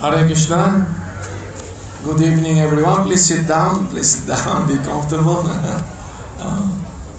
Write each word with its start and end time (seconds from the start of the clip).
Hare 0.00 0.26
Krishna. 0.26 0.86
Good 2.02 2.20
evening, 2.20 2.58
everyone. 2.58 3.04
Please 3.04 3.24
sit 3.24 3.46
down. 3.46 3.86
Please 3.90 4.10
sit 4.16 4.26
down. 4.26 4.68
Be 4.68 4.76
comfortable. 4.84 5.44
Uh, 6.36 6.68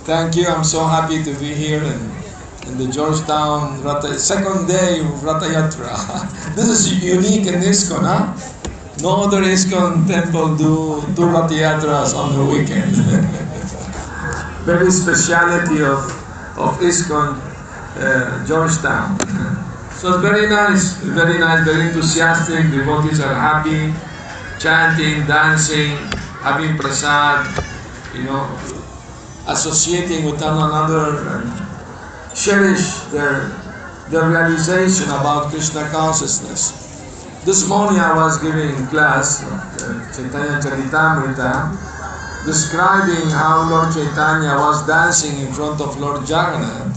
thank 0.03 0.36
you. 0.36 0.46
I'm 0.46 0.63
so 0.63 0.85
happy 0.85 1.23
to 1.23 1.33
be 1.39 1.51
here 1.55 1.81
in, 1.81 2.11
in 2.67 2.77
the 2.77 2.85
Georgetown 2.91 3.81
Ratha, 3.81 4.19
second 4.19 4.67
day 4.67 4.99
of 4.99 5.23
Ratha 5.23 5.47
Yatra. 5.47 5.96
this 6.55 6.67
is 6.67 7.03
unique 7.03 7.47
in 7.47 7.55
ISKCON, 7.55 8.03
huh? 8.03 9.02
No 9.02 9.23
other 9.23 9.42
ISKCON 9.42 10.05
temple 10.07 10.57
do 10.57 11.02
two 11.16 11.26
Yatras 11.57 12.14
on 12.14 12.38
the 12.38 12.46
weekend. 12.46 12.94
Very 14.64 14.92
speciality 14.92 15.82
of, 15.82 16.05
of 16.60 16.78
ISKCON 16.82 17.39
uh, 17.98 18.46
Georgetown. 18.46 19.64
So 19.96 20.12
it's 20.12 20.21
very 20.21 20.50
nice, 20.50 20.98
very 20.98 21.39
nice, 21.39 21.64
very 21.64 21.88
enthusiastic. 21.88 22.70
Devotees 22.70 23.21
are 23.21 23.34
happy, 23.34 23.96
chanting, 24.60 25.25
dancing, 25.25 25.96
having 26.43 26.75
prasad, 26.75 27.47
you 28.14 28.24
know, 28.24 28.43
associating 29.47 30.25
with 30.25 30.42
one 30.42 30.52
another 30.52 31.16
and 31.32 31.47
cherish 32.36 33.08
their, 33.16 33.55
their 34.09 34.28
realization 34.30 35.08
about 35.16 35.50
Krishna 35.50 35.88
consciousness. 35.88 36.75
This 37.45 37.66
morning 37.66 38.00
I 38.00 38.16
was 38.16 38.38
giving 38.44 38.75
class, 38.88 39.44
uh, 39.44 40.11
Chaitanya 40.11 40.59
Charitamrita, 40.59 42.45
describing 42.45 43.30
how 43.30 43.69
Lord 43.69 43.94
Chaitanya 43.94 44.59
was 44.59 44.86
dancing 44.86 45.39
in 45.39 45.53
front 45.53 45.80
of 45.80 45.97
Lord 45.97 46.27
Jagannath 46.27 46.94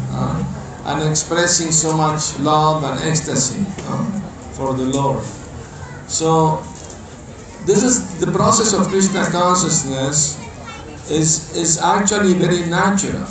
and 0.88 1.04
expressing 1.10 1.70
so 1.70 1.94
much 1.94 2.38
love 2.40 2.82
and 2.82 2.98
ecstasy 3.04 3.60
uh, 3.88 4.04
for 4.56 4.72
the 4.72 4.84
Lord. 4.84 5.22
So 6.08 6.64
this 7.66 7.84
is 7.84 8.18
the 8.18 8.32
process 8.32 8.72
of 8.72 8.88
Krishna 8.88 9.28
consciousness 9.30 10.40
is, 11.10 11.54
is 11.54 11.78
actually 11.78 12.32
very 12.32 12.64
natural. 12.70 13.28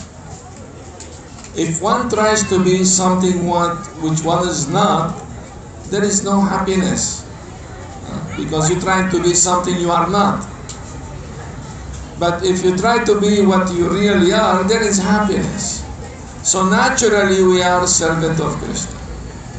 If 1.57 1.81
one 1.81 2.09
tries 2.09 2.47
to 2.49 2.63
be 2.63 2.85
something 2.85 3.47
what, 3.47 3.73
which 4.05 4.21
one 4.21 4.47
is 4.47 4.69
not, 4.69 5.17
there 5.89 6.03
is 6.03 6.23
no 6.23 6.39
happiness. 6.41 7.25
Uh, 8.05 8.37
because 8.37 8.69
you're 8.69 8.81
trying 8.81 9.09
to 9.09 9.23
be 9.23 9.33
something 9.33 9.75
you 9.79 9.89
are 9.89 10.07
not. 10.07 10.47
But 12.19 12.45
if 12.45 12.63
you 12.63 12.77
try 12.77 13.03
to 13.03 13.19
be 13.19 13.41
what 13.41 13.73
you 13.73 13.89
really 13.89 14.31
are, 14.31 14.63
there 14.63 14.83
is 14.83 14.99
happiness. 14.99 15.86
So 16.47 16.63
naturally 16.63 17.43
we 17.43 17.61
are 17.61 17.85
servant 17.85 18.39
of 18.39 18.53
Krishna. 18.63 18.97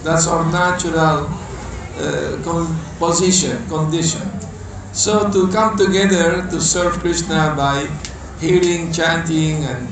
That's 0.05 0.27
our 0.27 0.51
natural 0.51 1.29
uh, 2.01 2.79
position, 2.99 3.69
condition. 3.69 4.23
So 4.95 5.31
to 5.31 5.53
come 5.53 5.77
together 5.77 6.49
to 6.49 6.59
serve 6.63 6.95
Krishna 7.01 7.53
by 7.55 7.87
hearing, 8.41 8.91
chanting, 8.91 9.65
and 9.65 9.87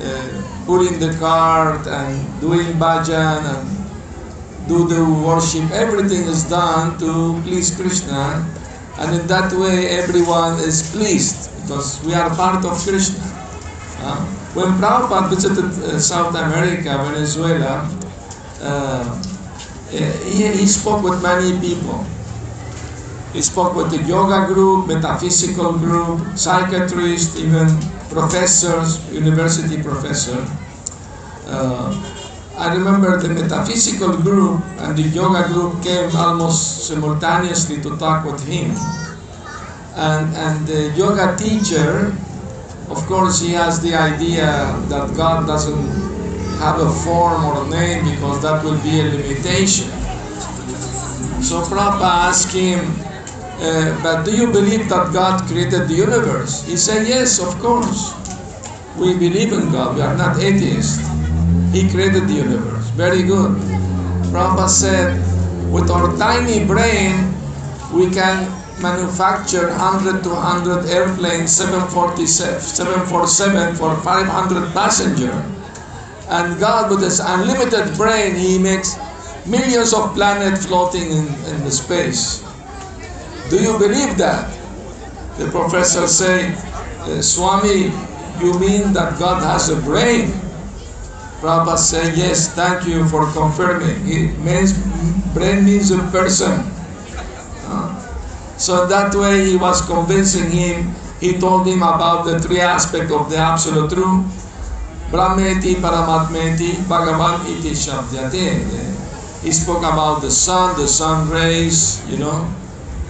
uh, 0.00 0.42
pulling 0.66 1.00
the 1.00 1.16
cart, 1.18 1.84
and 1.88 2.40
doing 2.40 2.78
bhajan, 2.78 3.42
and 3.42 4.68
do 4.68 4.86
the 4.86 5.02
worship, 5.04 5.68
everything 5.72 6.28
is 6.28 6.44
done 6.44 6.96
to 7.00 7.42
please 7.42 7.74
Krishna. 7.74 8.46
And 8.98 9.20
in 9.20 9.26
that 9.26 9.52
way, 9.52 9.88
everyone 9.88 10.60
is 10.60 10.92
pleased 10.92 11.50
because 11.62 12.00
we 12.04 12.14
are 12.14 12.30
part 12.36 12.64
of 12.64 12.78
Krishna. 12.78 13.36
When 14.56 14.72
Prabhupada 14.80 15.28
visited 15.28 15.68
uh, 15.84 16.00
South 16.00 16.34
America, 16.34 16.96
Venezuela, 17.04 17.84
uh, 18.62 19.04
he, 19.90 20.48
he 20.48 20.66
spoke 20.66 21.02
with 21.02 21.22
many 21.22 21.60
people. 21.60 22.04
He 23.34 23.42
spoke 23.42 23.76
with 23.76 23.90
the 23.90 24.02
yoga 24.08 24.48
group, 24.48 24.88
metaphysical 24.88 25.76
group, 25.76 26.38
psychiatrists, 26.38 27.36
even 27.36 27.68
professors, 28.08 28.96
university 29.12 29.82
professor. 29.82 30.40
Uh, 31.46 31.92
I 32.56 32.72
remember 32.72 33.20
the 33.20 33.28
metaphysical 33.28 34.16
group 34.16 34.64
and 34.78 34.96
the 34.96 35.02
yoga 35.02 35.52
group 35.52 35.84
came 35.84 36.08
almost 36.16 36.88
simultaneously 36.88 37.82
to 37.82 37.94
talk 37.98 38.24
with 38.24 38.40
him. 38.48 38.72
And, 39.96 40.34
and 40.34 40.66
the 40.66 40.96
yoga 40.96 41.36
teacher, 41.36 42.16
of 42.88 43.04
course, 43.06 43.40
he 43.40 43.52
has 43.52 43.80
the 43.80 43.94
idea 43.94 44.46
that 44.88 45.14
God 45.16 45.46
doesn't 45.46 45.86
have 46.58 46.80
a 46.80 46.90
form 47.02 47.44
or 47.44 47.64
a 47.64 47.68
name 47.68 48.04
because 48.04 48.42
that 48.42 48.64
will 48.64 48.80
be 48.82 49.00
a 49.00 49.04
limitation. 49.04 49.90
So 51.42 51.62
Prabhupada 51.66 52.30
asked 52.30 52.52
him, 52.52 52.80
uh, 53.58 54.02
but 54.02 54.24
do 54.24 54.36
you 54.36 54.52
believe 54.52 54.88
that 54.88 55.12
God 55.12 55.42
created 55.48 55.88
the 55.88 55.94
universe? 55.94 56.62
He 56.64 56.76
said, 56.76 57.06
yes, 57.06 57.40
of 57.40 57.58
course. 57.58 58.14
We 58.96 59.14
believe 59.14 59.52
in 59.52 59.70
God. 59.72 59.96
We 59.96 60.02
are 60.02 60.16
not 60.16 60.38
atheists. 60.38 61.02
He 61.72 61.90
created 61.90 62.28
the 62.28 62.34
universe. 62.34 62.86
Very 62.96 63.22
good. 63.22 63.52
Prabhupada 64.30 64.68
said, 64.68 65.18
with 65.70 65.90
our 65.90 66.16
tiny 66.16 66.64
brain, 66.64 67.34
we 67.92 68.10
can 68.10 68.48
manufacture 68.80 69.68
100 69.68 70.22
to 70.22 70.30
100 70.30 70.86
airplanes, 70.90 71.50
747, 71.56 72.60
747 72.60 73.76
for 73.76 73.96
500 74.02 74.72
passenger. 74.72 75.32
And 76.28 76.58
God, 76.58 76.90
with 76.90 77.02
his 77.02 77.20
unlimited 77.20 77.96
brain, 77.96 78.34
he 78.34 78.58
makes 78.58 78.98
millions 79.46 79.94
of 79.94 80.12
planets 80.14 80.66
floating 80.66 81.10
in, 81.10 81.26
in 81.26 81.64
the 81.64 81.70
space. 81.70 82.42
Do 83.48 83.62
you 83.62 83.78
believe 83.78 84.18
that? 84.18 84.52
The 85.38 85.48
professor 85.50 86.08
say, 86.08 86.52
uh, 86.52 87.22
Swami, 87.22 87.92
you 88.42 88.58
mean 88.58 88.92
that 88.92 89.18
God 89.18 89.42
has 89.42 89.68
a 89.68 89.76
brain? 89.76 90.32
Prabhupada 91.40 91.78
said, 91.78 92.16
yes, 92.16 92.52
thank 92.54 92.88
you 92.88 93.06
for 93.08 93.30
confirming. 93.32 94.08
It 94.08 94.38
means, 94.40 94.72
brain 95.32 95.64
means 95.64 95.90
a 95.90 95.98
person. 96.10 96.75
So 98.56 98.86
that 98.86 99.14
way 99.14 99.44
he 99.44 99.56
was 99.56 99.82
convincing 99.84 100.50
him, 100.50 100.94
he 101.20 101.38
told 101.38 101.66
him 101.66 101.82
about 101.82 102.24
the 102.24 102.40
three 102.40 102.60
aspects 102.60 103.12
of 103.12 103.30
the 103.30 103.36
Absolute 103.36 103.90
Truth. 103.90 104.24
Brahmeti, 105.10 105.76
Paramatmeti, 105.76 106.72
Bhagavan 106.88 107.46
iti. 107.46 107.72
He 109.42 109.52
spoke 109.52 109.84
about 109.84 110.20
the 110.20 110.30
sun, 110.30 110.76
the 110.76 110.88
sun 110.88 111.30
rays, 111.30 112.02
you 112.10 112.18
know, 112.18 112.50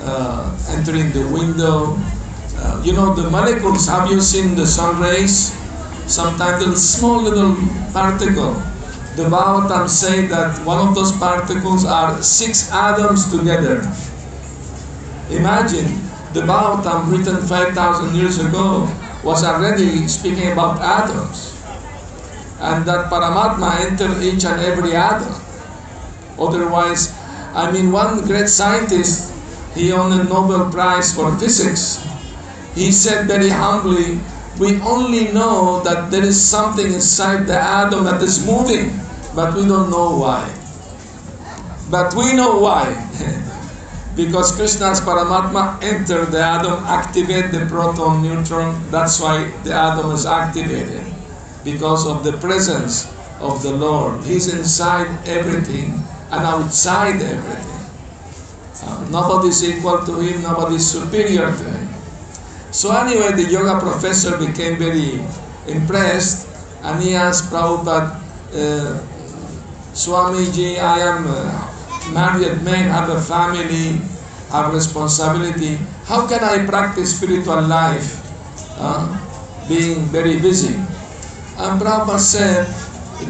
uh, 0.02 0.52
entering 0.68 1.12
the 1.12 1.26
window. 1.28 1.96
Uh, 2.58 2.82
you 2.84 2.92
know, 2.92 3.14
the 3.14 3.30
molecules, 3.30 3.86
have 3.86 4.10
you 4.10 4.20
seen 4.20 4.54
the 4.54 4.66
sun 4.66 5.00
rays? 5.00 5.56
Sometimes 6.06 6.66
a 6.66 6.76
small 6.76 7.22
little 7.22 7.56
particle. 7.92 8.54
The 9.16 9.24
Bhagavatam 9.24 9.88
say 9.88 10.26
that 10.26 10.64
one 10.66 10.86
of 10.86 10.94
those 10.94 11.12
particles 11.12 11.84
are 11.86 12.20
six 12.22 12.70
atoms 12.70 13.30
together. 13.30 13.80
Imagine, 15.30 16.06
the 16.32 16.42
Bhagavatam 16.42 16.86
um, 16.86 17.10
written 17.10 17.36
5,000 17.46 18.14
years 18.14 18.38
ago 18.38 18.88
was 19.24 19.42
already 19.42 20.06
speaking 20.06 20.52
about 20.52 20.80
atoms. 20.80 21.56
And 22.60 22.84
that 22.86 23.10
Paramatma 23.10 23.90
entered 23.90 24.22
each 24.22 24.44
and 24.44 24.60
every 24.60 24.94
atom. 24.94 25.34
Otherwise, 26.38 27.12
I 27.54 27.72
mean, 27.72 27.90
one 27.90 28.24
great 28.24 28.48
scientist, 28.48 29.32
he 29.74 29.92
won 29.92 30.12
a 30.12 30.24
Nobel 30.24 30.70
Prize 30.70 31.14
for 31.14 31.36
physics. 31.38 32.04
He 32.74 32.92
said 32.92 33.26
very 33.26 33.48
humbly, 33.48 34.20
we 34.60 34.80
only 34.80 35.32
know 35.32 35.82
that 35.82 36.10
there 36.10 36.24
is 36.24 36.40
something 36.40 36.86
inside 36.86 37.46
the 37.46 37.58
atom 37.58 38.04
that 38.04 38.22
is 38.22 38.44
moving, 38.46 39.00
but 39.34 39.54
we 39.54 39.66
don't 39.66 39.90
know 39.90 40.16
why. 40.16 40.44
But 41.90 42.14
we 42.14 42.34
know 42.36 42.58
why. 42.60 42.92
because 44.16 44.56
Krishna's 44.56 45.00
Paramatma 45.00 45.76
entered 45.82 46.32
the 46.32 46.40
atom, 46.40 46.82
activate 46.84 47.52
the 47.52 47.66
proton, 47.66 48.22
neutron, 48.22 48.72
that's 48.90 49.20
why 49.20 49.50
the 49.62 49.74
atom 49.74 50.10
is 50.12 50.24
activated. 50.24 51.04
Because 51.64 52.06
of 52.06 52.24
the 52.24 52.32
presence 52.38 53.12
of 53.40 53.62
the 53.62 53.72
Lord. 53.72 54.24
He's 54.24 54.52
inside 54.52 55.06
everything 55.28 56.02
and 56.30 56.42
outside 56.46 57.20
everything. 57.20 57.76
Uh, 58.82 59.06
nobody 59.10 59.48
is 59.48 59.62
equal 59.64 60.04
to 60.04 60.20
him, 60.20 60.42
nobody 60.42 60.76
is 60.76 60.90
superior 60.90 61.52
to 61.52 61.64
him. 61.64 61.88
So 62.72 62.92
anyway, 62.96 63.32
the 63.32 63.50
yoga 63.50 63.80
professor 63.80 64.38
became 64.38 64.78
very 64.78 65.20
impressed 65.66 66.48
and 66.82 67.02
he 67.02 67.14
asked 67.14 67.50
Prabhupada, 67.50 68.16
uh, 68.52 69.00
Swamiji, 69.92 70.78
I 70.78 71.00
am 71.00 71.26
a 71.26 72.12
married 72.12 72.62
man, 72.62 72.90
I 72.90 73.06
have 73.06 73.10
a 73.10 73.20
family, 73.20 74.00
have 74.50 74.72
responsibility. 74.72 75.78
How 76.04 76.26
can 76.26 76.42
I 76.44 76.64
practice 76.66 77.16
spiritual 77.16 77.62
life 77.62 78.22
uh, 78.78 79.06
being 79.68 80.06
very 80.14 80.38
busy? 80.40 80.74
And 81.58 81.80
Prabhupada 81.80 82.20
said, 82.20 82.68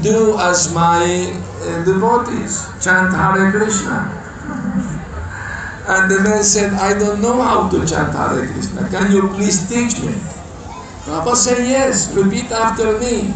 do 0.02 0.36
as 0.38 0.74
my 0.74 1.30
uh, 1.62 1.84
devotees, 1.84 2.66
chant 2.82 3.14
Hare 3.14 3.52
Krishna. 3.52 4.10
And 5.86 6.10
the 6.10 6.20
man 6.20 6.42
said, 6.42 6.74
I 6.74 6.98
don't 6.98 7.22
know 7.22 7.40
how 7.40 7.70
to 7.70 7.86
chant 7.86 8.12
Hare 8.12 8.46
Krishna. 8.50 8.88
Can 8.90 9.12
you 9.12 9.28
please 9.28 9.68
teach 9.68 10.02
me? 10.02 10.12
Prabhupada 11.06 11.36
said, 11.36 11.58
yes, 11.66 12.12
repeat 12.12 12.50
after 12.50 12.98
me. 12.98 13.32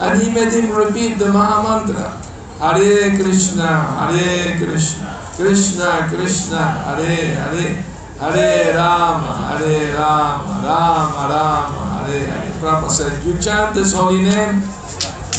And 0.00 0.22
he 0.22 0.32
made 0.32 0.52
him 0.52 0.72
repeat 0.72 1.18
the 1.18 1.30
Maha 1.30 1.84
Mantra. 1.84 2.16
Hare 2.58 3.16
Krishna, 3.20 3.68
Hare 4.08 4.56
Krishna, 4.56 5.20
Krishna 5.40 6.04
Krishna, 6.12 6.60
Hare 6.84 7.32
Hare, 7.32 7.80
Hare 8.20 8.76
Rama, 8.76 9.56
Hare 9.56 9.96
Rama, 9.96 10.60
Rama 10.68 11.22
Rama, 11.32 12.04
Hare 12.04 12.26
Hare. 12.28 12.52
Prabhupada 12.60 12.90
said, 12.90 13.24
you 13.24 13.38
chant 13.40 13.74
this 13.74 13.94
holy 13.94 14.20
name, 14.20 14.60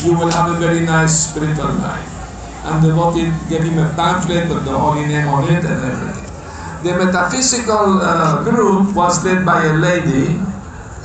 you 0.02 0.18
will 0.18 0.26
have 0.28 0.50
a 0.50 0.58
very 0.58 0.80
nice 0.80 1.30
spiritual 1.30 1.70
life. 1.78 2.10
And 2.66 2.82
the 2.82 2.88
devotee 2.88 3.30
gave 3.48 3.62
him 3.62 3.78
a 3.78 3.94
pamphlet 3.94 4.48
with 4.48 4.64
the 4.64 4.76
holy 4.76 5.06
name 5.06 5.28
on 5.28 5.44
it 5.44 5.62
and 5.62 5.78
everything. 5.86 6.26
The 6.82 6.98
metaphysical 6.98 8.02
uh, 8.02 8.42
group 8.42 8.96
was 8.96 9.24
led 9.24 9.46
by 9.46 9.66
a 9.66 9.74
lady. 9.74 10.34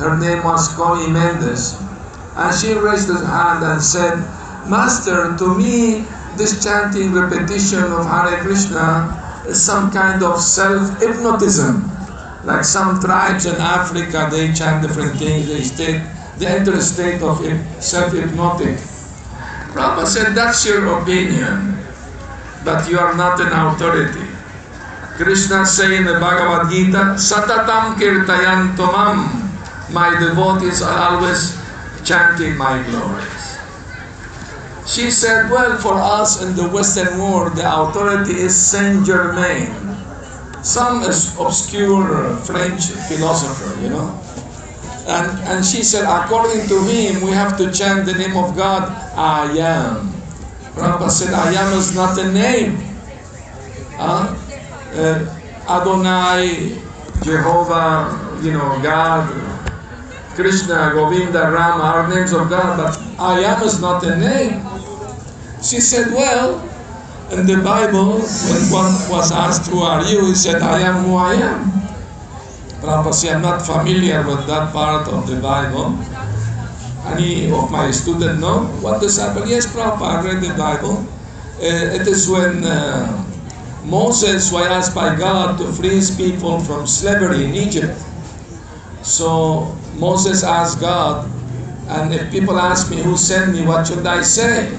Her 0.02 0.18
name 0.18 0.44
was 0.44 0.74
Connie 0.74 1.12
Mendes. 1.12 1.78
And 2.36 2.50
she 2.50 2.74
raised 2.74 3.10
her 3.10 3.24
hand 3.24 3.64
and 3.64 3.80
said, 3.80 4.18
Master, 4.68 5.38
to 5.38 5.54
me, 5.54 6.08
this 6.38 6.64
chanting 6.64 7.14
repetition 7.14 7.84
of 7.92 8.06
Hare 8.06 8.40
Krishna 8.42 9.44
is 9.48 9.62
some 9.62 9.92
kind 9.92 10.24
of 10.24 10.40
self-hypnotism. 10.40 11.90
Like 12.44 12.64
some 12.64 13.02
tribes 13.02 13.46
in 13.46 13.56
Africa, 13.56 14.30
they 14.32 14.54
chant 14.54 14.86
different 14.86 15.18
things, 15.18 15.48
they 15.76 16.00
they 16.38 16.46
enter 16.46 16.74
a 16.74 16.82
state 16.82 17.22
of 17.22 17.42
self-hypnotic. 17.84 18.78
Prabhupada 19.74 20.06
said, 20.06 20.36
that's 20.36 20.66
your 20.66 21.02
opinion, 21.02 21.84
but 22.64 22.88
you 22.90 23.00
are 23.00 23.16
not 23.16 23.42
an 23.42 23.52
authority. 23.52 24.26
Krishna 25.18 25.66
say 25.66 25.98
in 25.98 26.06
the 26.06 26.20
Bhagavad 26.22 26.70
Gita, 26.72 27.18
Satatam 27.18 27.96
Kirtayanto 27.98 28.86
Mam. 28.86 29.50
My 29.92 30.14
devotees 30.20 30.82
are 30.82 31.16
always 31.16 31.58
chanting 32.04 32.56
my 32.56 32.84
glories. 32.86 33.37
She 34.88 35.12
said, 35.12 35.52
well, 35.52 35.78
for 35.78 35.96
us 35.96 36.42
in 36.42 36.56
the 36.56 36.68
Western 36.70 37.20
world, 37.20 37.58
the 37.58 37.68
authority 37.68 38.40
is 38.40 38.56
Saint 38.56 39.06
Germain, 39.06 39.68
some 40.64 41.04
obscure 41.04 42.36
French 42.48 42.96
philosopher, 43.12 43.80
you 43.84 43.90
know. 43.90 44.16
And, 45.08 45.40
and 45.48 45.66
she 45.66 45.84
said, 45.84 46.04
according 46.08 46.68
to 46.68 46.84
him, 46.84 47.22
we 47.22 47.32
have 47.32 47.58
to 47.58 47.72
chant 47.72 48.06
the 48.06 48.14
name 48.14 48.36
of 48.36 48.56
God, 48.56 48.88
I 49.16 49.52
am. 49.60 50.12
Prabhupada 50.76 51.10
said, 51.12 51.34
I 51.34 51.52
am 51.54 51.78
is 51.78 51.96
not 51.96 52.18
a 52.18 52.32
name. 52.32 52.78
Huh? 53.96 54.36
uh, 54.94 55.26
Adonai, 55.68 56.78
Jehovah, 57.24 58.40
you 58.42 58.54
know, 58.54 58.80
God, 58.82 59.28
Krishna, 60.36 60.92
Govinda, 60.94 61.52
Ram 61.52 61.82
are 61.82 62.08
names 62.08 62.32
of 62.32 62.50
God, 62.50 62.78
but 62.78 62.94
I 63.20 63.40
am 63.42 63.64
is 63.64 63.82
not 63.82 64.04
a 64.04 64.16
name. 64.16 64.77
She 65.62 65.80
said, 65.82 66.14
well, 66.14 66.62
in 67.32 67.46
the 67.46 67.58
Bible, 67.64 68.22
when 68.22 68.62
one 68.72 68.94
was 69.10 69.32
asked, 69.32 69.70
who 69.70 69.80
are 69.80 70.04
you? 70.06 70.28
He 70.28 70.36
said, 70.36 70.62
I 70.62 70.80
am 70.80 71.04
who 71.04 71.16
I 71.16 71.34
am. 71.34 71.72
Prabhupada 72.80 73.14
said, 73.14 73.36
I'm 73.36 73.42
not 73.42 73.66
familiar 73.66 74.26
with 74.26 74.48
that 74.48 74.72
part 74.72 75.08
of 75.10 75.28
the 75.28 75.42
Bible. 75.42 75.98
Any 77.06 77.52
of 77.52 77.72
my 77.72 77.92
students 77.92 78.40
know 78.40 78.66
what 78.80 79.02
this 79.02 79.18
happened? 79.18 79.50
Yes, 79.50 79.66
Prabhupada, 79.66 80.02
I 80.02 80.34
read 80.34 80.44
the 80.44 80.54
Bible. 80.56 81.06
Uh, 81.60 81.98
it 82.00 82.08
is 82.08 82.30
when 82.30 82.64
uh, 82.64 83.26
Moses 83.84 84.52
was 84.52 84.68
asked 84.68 84.94
by 84.94 85.16
God 85.16 85.58
to 85.58 85.74
free 85.74 85.90
his 85.90 86.16
people 86.16 86.60
from 86.60 86.86
slavery 86.86 87.46
in 87.46 87.56
Egypt. 87.56 87.98
So 89.02 89.76
Moses 89.96 90.44
asked 90.44 90.80
God, 90.80 91.32
and 91.88 92.14
if 92.14 92.32
people 92.32 92.60
ask 92.60 92.92
me 92.92 93.02
who 93.02 93.18
sent 93.18 93.54
me, 93.54 93.66
what 93.66 93.88
should 93.88 94.06
I 94.06 94.22
say? 94.22 94.78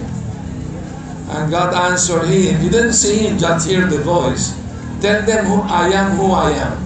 And 1.29 1.51
God 1.51 1.75
answered 1.75 2.25
him. 2.25 2.61
He 2.61 2.69
didn't 2.69 2.95
see 2.95 3.29
him, 3.29 3.39
just 3.39 3.69
hear 3.69 3.87
the 3.87 3.99
voice. 3.99 4.57
Tell 5.01 5.23
them 5.23 5.45
who 5.47 5.61
I 5.63 5.89
am, 5.89 6.17
who 6.17 6.33
I 6.33 6.51
am. 6.53 6.79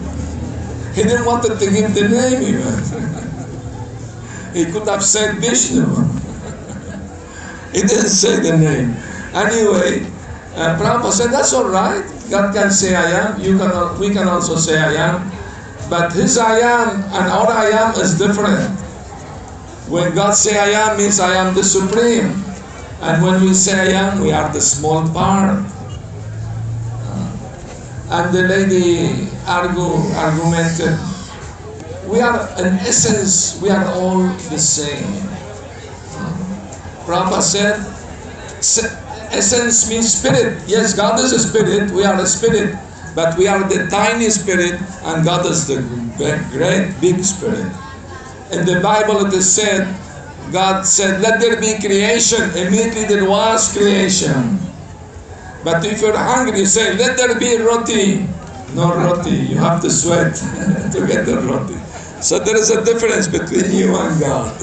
He 0.95 1.03
didn't 1.05 1.25
want 1.25 1.45
to 1.45 1.57
give 1.57 1.95
the 1.95 2.09
name 2.09 2.43
even. 2.43 2.75
he 4.55 4.67
could 4.71 4.87
have 4.89 5.03
said 5.03 5.39
Vishnu. 5.39 5.87
he 7.73 7.81
didn't 7.87 8.13
say 8.13 8.41
the 8.41 8.57
name. 8.59 8.97
Anyway, 9.33 10.05
uh, 10.55 10.77
Prabhupada 10.77 11.13
said, 11.13 11.31
that's 11.31 11.55
all 11.55 11.71
right. 11.71 12.05
God 12.29 12.53
can 12.53 12.71
say 12.71 12.95
I 12.95 13.09
am. 13.25 13.41
You 13.41 13.57
can, 13.57 13.71
we 13.99 14.11
can 14.11 14.29
also 14.29 14.57
say 14.57 14.77
I 14.79 14.93
am. 15.01 15.33
But 15.89 16.13
his 16.13 16.37
I 16.39 16.59
am 16.59 17.05
and 17.05 17.27
our 17.31 17.51
I 17.53 17.69
am 17.69 17.95
is 18.01 18.19
different. 18.19 18.81
When 19.89 20.15
God 20.15 20.33
say 20.33 20.59
I 20.59 20.73
am 20.89 20.97
means 20.97 21.21
I 21.21 21.35
am 21.37 21.55
the 21.55 21.63
supreme. 21.63 22.52
And 23.03 23.23
when 23.23 23.41
we 23.43 23.53
say 23.53 23.95
I 23.95 23.99
am, 23.99 24.21
we 24.21 24.31
are 24.33 24.53
the 24.53 24.61
small 24.61 25.09
part. 25.13 25.59
Uh, 26.95 27.37
and 28.11 28.35
the 28.35 28.43
lady 28.47 29.29
argue, 29.47 30.15
argumented, 30.15 30.99
we 32.07 32.21
are, 32.21 32.49
in 32.61 32.79
essence, 32.87 33.61
we 33.61 33.71
are 33.71 33.87
all 33.95 34.23
the 34.23 34.59
same. 34.59 35.19
Uh, 36.15 36.37
Prabhupada 37.05 37.43
said, 37.43 37.81
essence 39.33 39.89
means 39.91 40.15
spirit. 40.15 40.63
Yes, 40.69 40.95
God 40.95 41.19
is 41.19 41.33
a 41.33 41.41
spirit, 41.41 41.91
we 41.91 42.05
are 42.05 42.21
a 42.21 42.27
spirit, 42.27 42.77
but 43.17 43.37
we 43.37 43.49
are 43.49 43.69
the 43.69 43.89
tiny 43.91 44.31
spirit 44.31 44.81
and 45.03 45.25
God 45.25 45.47
is 45.47 45.67
the 45.67 45.83
great 46.53 47.01
big 47.01 47.25
spirit. 47.25 47.73
In 48.53 48.67
the 48.67 48.81
Bible 48.81 49.27
it 49.27 49.35
is 49.35 49.51
said, 49.51 50.02
God 50.51 50.83
said, 50.83 51.21
let 51.21 51.41
there 51.41 51.61
be 51.61 51.79
creation. 51.79 52.51
Immediately 52.57 53.05
there 53.05 53.29
was 53.29 53.73
creation. 53.73 54.59
But 55.65 55.85
if 55.85 56.01
you're 56.01 56.17
hungry, 56.17 56.61
you 56.61 56.67
say, 56.67 56.97
let 56.97 57.17
there 57.17 57.39
be 57.39 57.57
roti. 57.57 58.27
No 58.75 58.95
roti, 58.95 59.31
you 59.31 59.57
have 59.57 59.81
to 59.83 59.91
sweat 59.91 60.35
to 60.93 61.07
get 61.07 61.27
the 61.27 61.41
roti. 61.41 61.79
So 62.21 62.39
there 62.39 62.57
is 62.57 62.71
a 62.71 62.85
difference 62.85 63.29
between 63.29 63.71
you 63.71 63.95
and 63.97 64.21
God. 64.21 64.57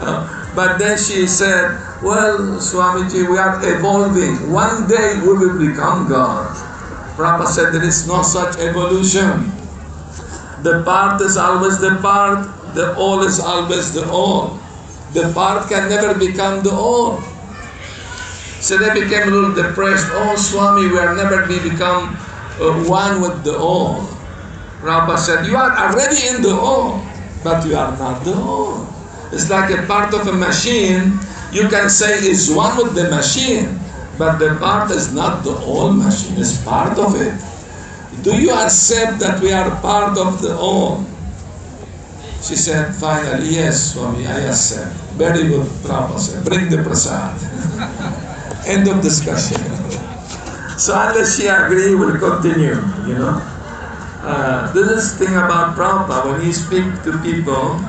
uh, 0.00 0.52
but 0.54 0.78
then 0.78 0.96
she 0.98 1.26
said, 1.26 1.78
well, 2.02 2.38
Swamiji, 2.60 3.28
we 3.28 3.38
are 3.38 3.58
evolving. 3.62 4.52
One 4.52 4.86
day 4.88 5.18
we 5.20 5.32
will 5.32 5.58
become 5.58 6.08
God. 6.08 6.54
Prabhupada 7.16 7.46
said 7.46 7.72
there 7.72 7.84
is 7.84 8.06
no 8.06 8.22
such 8.22 8.58
evolution. 8.58 9.52
The 10.62 10.82
part 10.84 11.20
is 11.22 11.36
always 11.36 11.78
the 11.78 11.96
part, 12.02 12.48
the 12.76 12.94
all 12.96 13.22
is 13.24 13.40
always 13.40 13.92
the 13.94 14.04
all. 14.10 14.60
The 15.12 15.32
part 15.32 15.68
can 15.68 15.88
never 15.88 16.12
become 16.12 16.62
the 16.62 16.70
all. 16.70 17.22
So 18.60 18.76
they 18.76 18.92
became 18.92 19.28
a 19.28 19.30
little 19.30 19.54
depressed. 19.54 20.08
Oh, 20.12 20.36
Swami, 20.36 20.88
we 20.88 20.98
are 20.98 21.14
never 21.16 21.46
be 21.46 21.58
become 21.58 22.16
uh, 22.60 22.84
one 22.84 23.22
with 23.22 23.44
the 23.44 23.56
all. 23.56 24.04
Prabhupada 24.80 25.18
said, 25.18 25.46
you 25.46 25.56
are 25.56 25.72
already 25.72 26.28
in 26.28 26.42
the 26.42 26.52
all, 26.52 27.00
but 27.42 27.66
you 27.66 27.76
are 27.76 27.96
not 27.96 28.24
the 28.24 28.34
all. 28.34 28.86
It's 29.32 29.48
like 29.48 29.70
a 29.70 29.86
part 29.86 30.12
of 30.12 30.26
a 30.28 30.32
machine. 30.32 31.18
You 31.52 31.68
can 31.68 31.88
say 31.88 32.18
it's 32.20 32.50
one 32.50 32.76
with 32.76 32.94
the 32.94 33.08
machine, 33.08 33.80
but 34.18 34.36
the 34.38 34.56
part 34.60 34.90
is 34.90 35.14
not 35.14 35.44
the 35.44 35.56
all 35.64 35.92
machine, 35.92 36.36
it's 36.36 36.62
part 36.62 36.98
of 36.98 37.16
it. 37.16 37.34
Do 38.22 38.36
you 38.36 38.52
accept 38.52 39.18
that 39.20 39.40
we 39.40 39.52
are 39.52 39.70
part 39.80 40.18
of 40.18 40.42
the 40.42 40.56
all? 40.56 41.06
She 42.46 42.54
said, 42.54 42.94
finally, 42.94 43.48
yes, 43.48 43.92
Swami, 43.92 44.24
I 44.24 44.38
accept. 44.46 44.94
Very 45.18 45.48
good, 45.48 45.66
Prabhupada 45.82 46.44
bring 46.44 46.70
the 46.70 46.78
prasad. 46.78 47.34
End 48.66 48.86
of 48.86 49.02
discussion. 49.02 49.58
so 50.78 50.94
unless 50.94 51.36
she 51.36 51.48
agree, 51.48 51.96
we'll 51.96 52.16
continue, 52.18 52.78
you 53.02 53.18
know. 53.18 53.42
Uh, 54.22 54.72
this 54.72 54.86
is 54.86 55.18
thing 55.18 55.34
about 55.34 55.74
Prabhupada, 55.74 56.30
when 56.30 56.40
he 56.40 56.52
speak 56.52 56.86
to 57.02 57.18
people, 57.18 57.82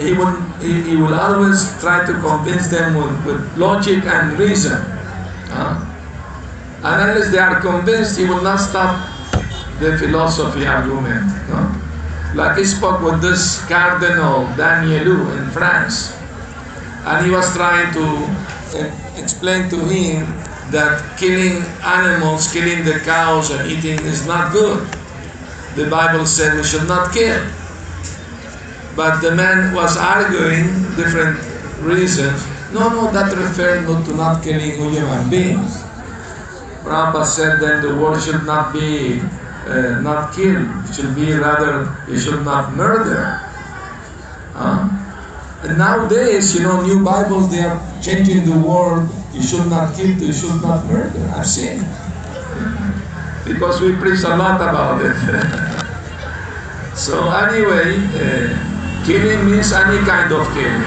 he 0.00 0.14
will, 0.14 0.32
he, 0.64 0.80
he 0.88 0.96
will 0.96 1.12
always 1.14 1.68
try 1.78 2.06
to 2.06 2.14
convince 2.20 2.68
them 2.68 2.96
with, 2.96 3.26
with 3.26 3.58
logic 3.58 4.02
and 4.04 4.38
reason. 4.38 4.80
Uh, 5.52 5.76
and 6.84 7.10
unless 7.10 7.30
they 7.30 7.38
are 7.38 7.60
convinced, 7.60 8.16
he 8.16 8.24
will 8.24 8.40
not 8.40 8.56
stop 8.56 9.10
the 9.78 9.98
philosophy 9.98 10.64
argument. 10.66 11.26
No? 11.48 11.63
Like 12.34 12.58
he 12.58 12.66
spoke 12.66 12.98
with 13.00 13.22
this 13.22 13.62
Cardinal 13.70 14.50
Danielou 14.58 15.38
in 15.38 15.46
France, 15.54 16.10
and 17.06 17.22
he 17.24 17.30
was 17.30 17.46
trying 17.54 17.94
to 17.94 18.06
uh, 18.74 18.90
explain 19.14 19.70
to 19.70 19.78
him 19.86 20.26
that 20.74 20.98
killing 21.14 21.62
animals, 21.86 22.50
killing 22.50 22.82
the 22.82 22.98
cows 23.06 23.54
and 23.54 23.70
eating 23.70 24.02
is 24.02 24.26
not 24.26 24.50
good. 24.50 24.82
The 25.78 25.86
Bible 25.86 26.26
said 26.26 26.58
we 26.58 26.66
should 26.66 26.90
not 26.90 27.14
kill. 27.14 27.38
But 28.98 29.22
the 29.22 29.30
man 29.30 29.74
was 29.74 29.96
arguing 29.96 30.74
different 30.98 31.38
reasons. 31.86 32.42
No, 32.74 32.90
no, 32.90 33.14
that 33.14 33.30
refers 33.30 33.86
not 33.86 34.06
to 34.06 34.12
not 34.14 34.42
killing 34.42 34.74
human 34.74 35.30
beings. 35.30 35.82
Prabhupada 36.82 37.24
said 37.24 37.62
that 37.62 37.82
the 37.82 37.94
world 37.94 38.18
should 38.22 38.42
not 38.42 38.74
be 38.74 39.22
uh, 39.66 40.00
not 40.00 40.34
kill, 40.34 40.60
should 40.92 41.14
be 41.14 41.32
rather, 41.32 41.96
you 42.08 42.18
should 42.18 42.44
not 42.44 42.74
murder. 42.74 43.40
Uh, 44.54 44.88
and 45.62 45.78
nowadays, 45.78 46.54
you 46.54 46.62
know, 46.62 46.82
new 46.82 47.02
Bibles, 47.02 47.50
they 47.50 47.60
are 47.60 47.80
changing 48.02 48.44
the 48.44 48.56
word, 48.58 49.08
you 49.32 49.42
should 49.42 49.66
not 49.68 49.96
kill, 49.96 50.12
you 50.20 50.32
should 50.32 50.60
not 50.60 50.84
murder. 50.86 51.32
I've 51.34 51.46
seen 51.46 51.80
Because 53.44 53.80
we 53.80 53.96
preach 53.96 54.22
a 54.24 54.36
lot 54.36 54.60
about 54.60 55.00
it. 55.00 55.16
so 56.96 57.30
anyway, 57.32 57.96
uh, 58.20 59.04
killing 59.06 59.44
means 59.50 59.72
any 59.72 60.04
kind 60.04 60.32
of 60.32 60.46
killing. 60.52 60.84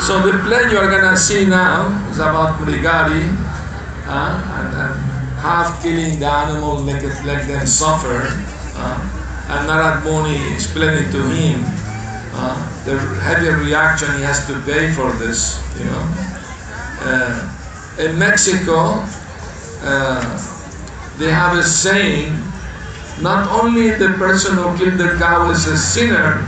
So 0.00 0.20
the 0.20 0.38
play 0.44 0.70
you're 0.70 0.90
gonna 0.90 1.16
see 1.16 1.46
now 1.46 1.88
is 2.10 2.18
about 2.18 2.60
Mrigari, 2.60 3.26
uh, 4.06 4.34
and, 4.58 4.68
and 4.74 5.13
half 5.44 5.82
killing 5.82 6.18
the 6.18 6.26
animal, 6.26 6.80
let, 6.80 7.04
it, 7.04 7.22
let 7.24 7.46
them 7.46 7.66
suffer. 7.66 8.32
Uh, 8.80 8.96
and 9.52 9.68
Narad 9.68 10.02
Muni 10.02 10.40
explained 10.54 11.12
to 11.12 11.20
him 11.28 11.60
uh, 12.32 12.56
the 12.86 12.96
heavy 13.20 13.52
reaction 13.52 14.08
he 14.16 14.22
has 14.22 14.46
to 14.46 14.58
pay 14.62 14.90
for 14.92 15.12
this, 15.20 15.60
you 15.78 15.84
know. 15.84 16.04
Uh, 17.04 17.36
in 17.98 18.18
Mexico, 18.18 19.04
uh, 19.84 20.24
they 21.18 21.30
have 21.30 21.58
a 21.58 21.62
saying, 21.62 22.32
not 23.20 23.46
only 23.52 23.90
the 23.90 24.16
person 24.16 24.56
who 24.56 24.72
killed 24.78 24.98
the 24.98 25.14
cow 25.20 25.50
is 25.50 25.66
a 25.66 25.76
sinner, 25.76 26.40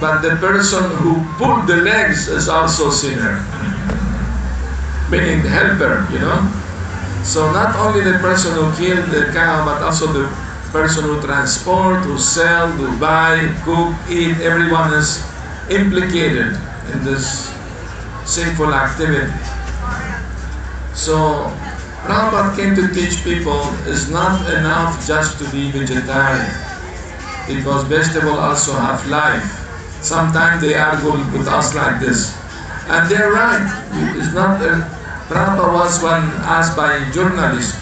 but 0.00 0.22
the 0.22 0.36
person 0.36 0.88
who 1.02 1.18
pulled 1.38 1.66
the 1.66 1.76
legs 1.76 2.28
is 2.28 2.48
also 2.48 2.90
sinner. 2.90 3.42
Meaning 5.10 5.42
the 5.42 5.50
helper, 5.50 6.06
you 6.12 6.20
know. 6.20 6.63
So 7.24 7.50
not 7.52 7.74
only 7.76 8.04
the 8.04 8.18
person 8.20 8.52
who 8.52 8.70
killed 8.76 9.10
the 9.10 9.32
cow, 9.32 9.64
but 9.64 9.82
also 9.82 10.06
the 10.12 10.28
person 10.70 11.04
who 11.04 11.20
transport, 11.22 12.04
who 12.04 12.18
sell, 12.18 12.68
who 12.68 12.98
buy, 13.00 13.48
cook, 13.64 13.96
eat, 14.10 14.36
everyone 14.44 14.92
is 14.92 15.24
implicated 15.70 16.54
in 16.92 17.02
this 17.02 17.48
sinful 18.24 18.74
activity. 18.74 19.32
So 20.92 21.50
Prabhupada 22.04 22.54
came 22.56 22.76
to 22.76 22.92
teach 22.92 23.24
people 23.24 23.72
it's 23.86 24.10
not 24.10 24.44
enough 24.52 25.00
just 25.06 25.38
to 25.38 25.48
be 25.50 25.70
vegetarian 25.70 26.52
because 27.48 27.84
vegetables 27.84 28.38
also 28.38 28.72
have 28.74 29.00
life. 29.08 29.48
Sometimes 30.02 30.60
they 30.60 30.74
argue 30.74 31.12
with 31.32 31.48
us 31.48 31.74
like 31.74 32.00
this. 32.00 32.36
And 32.88 33.10
they're 33.10 33.32
right. 33.32 33.64
It's 34.20 34.34
not 34.34 34.60
Prabhupada 35.28 35.72
was 35.72 36.02
when 36.02 36.22
asked 36.44 36.76
by 36.76 37.10
journalist, 37.10 37.76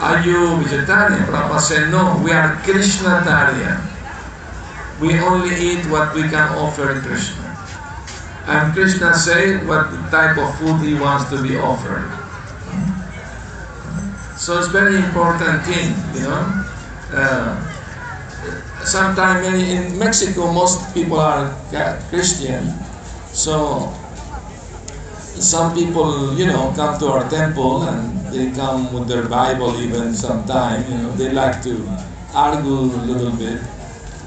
are 0.00 0.20
you 0.22 0.56
vegetarian? 0.62 1.22
Prabhupada 1.26 1.60
said, 1.60 1.90
no, 1.90 2.20
we 2.22 2.30
are 2.32 2.56
Krishnatarian. 2.62 3.82
We 5.00 5.18
only 5.20 5.54
eat 5.56 5.84
what 5.86 6.14
we 6.14 6.22
can 6.22 6.48
offer 6.56 7.00
Krishna. 7.00 7.44
And 8.46 8.72
Krishna 8.72 9.14
said 9.14 9.66
what 9.66 9.90
type 10.10 10.38
of 10.38 10.54
food 10.58 10.80
he 10.80 10.94
wants 10.94 11.28
to 11.30 11.42
be 11.42 11.58
offered. 11.58 12.06
So 14.38 14.58
it's 14.58 14.68
very 14.68 14.96
important 14.96 15.64
thing, 15.64 15.92
you 16.14 16.28
know. 16.28 16.64
Uh, 17.12 17.72
Sometimes 18.86 19.42
in 19.50 19.98
Mexico, 19.98 20.52
most 20.52 20.94
people 20.94 21.18
are 21.18 21.50
Christian. 22.08 22.70
So 23.32 23.90
some 25.38 25.74
people, 25.74 26.34
you 26.38 26.46
know, 26.46 26.72
come 26.74 26.98
to 26.98 27.06
our 27.08 27.28
temple 27.28 27.82
and 27.82 28.26
they 28.32 28.50
come 28.52 28.92
with 28.92 29.08
their 29.08 29.28
Bible 29.28 29.78
even 29.80 30.14
sometime, 30.14 30.90
you 30.90 30.98
know, 30.98 31.12
they 31.12 31.30
like 31.30 31.62
to 31.62 31.86
argue 32.34 32.92
a 32.94 33.02
little 33.04 33.32
bit. 33.32 33.60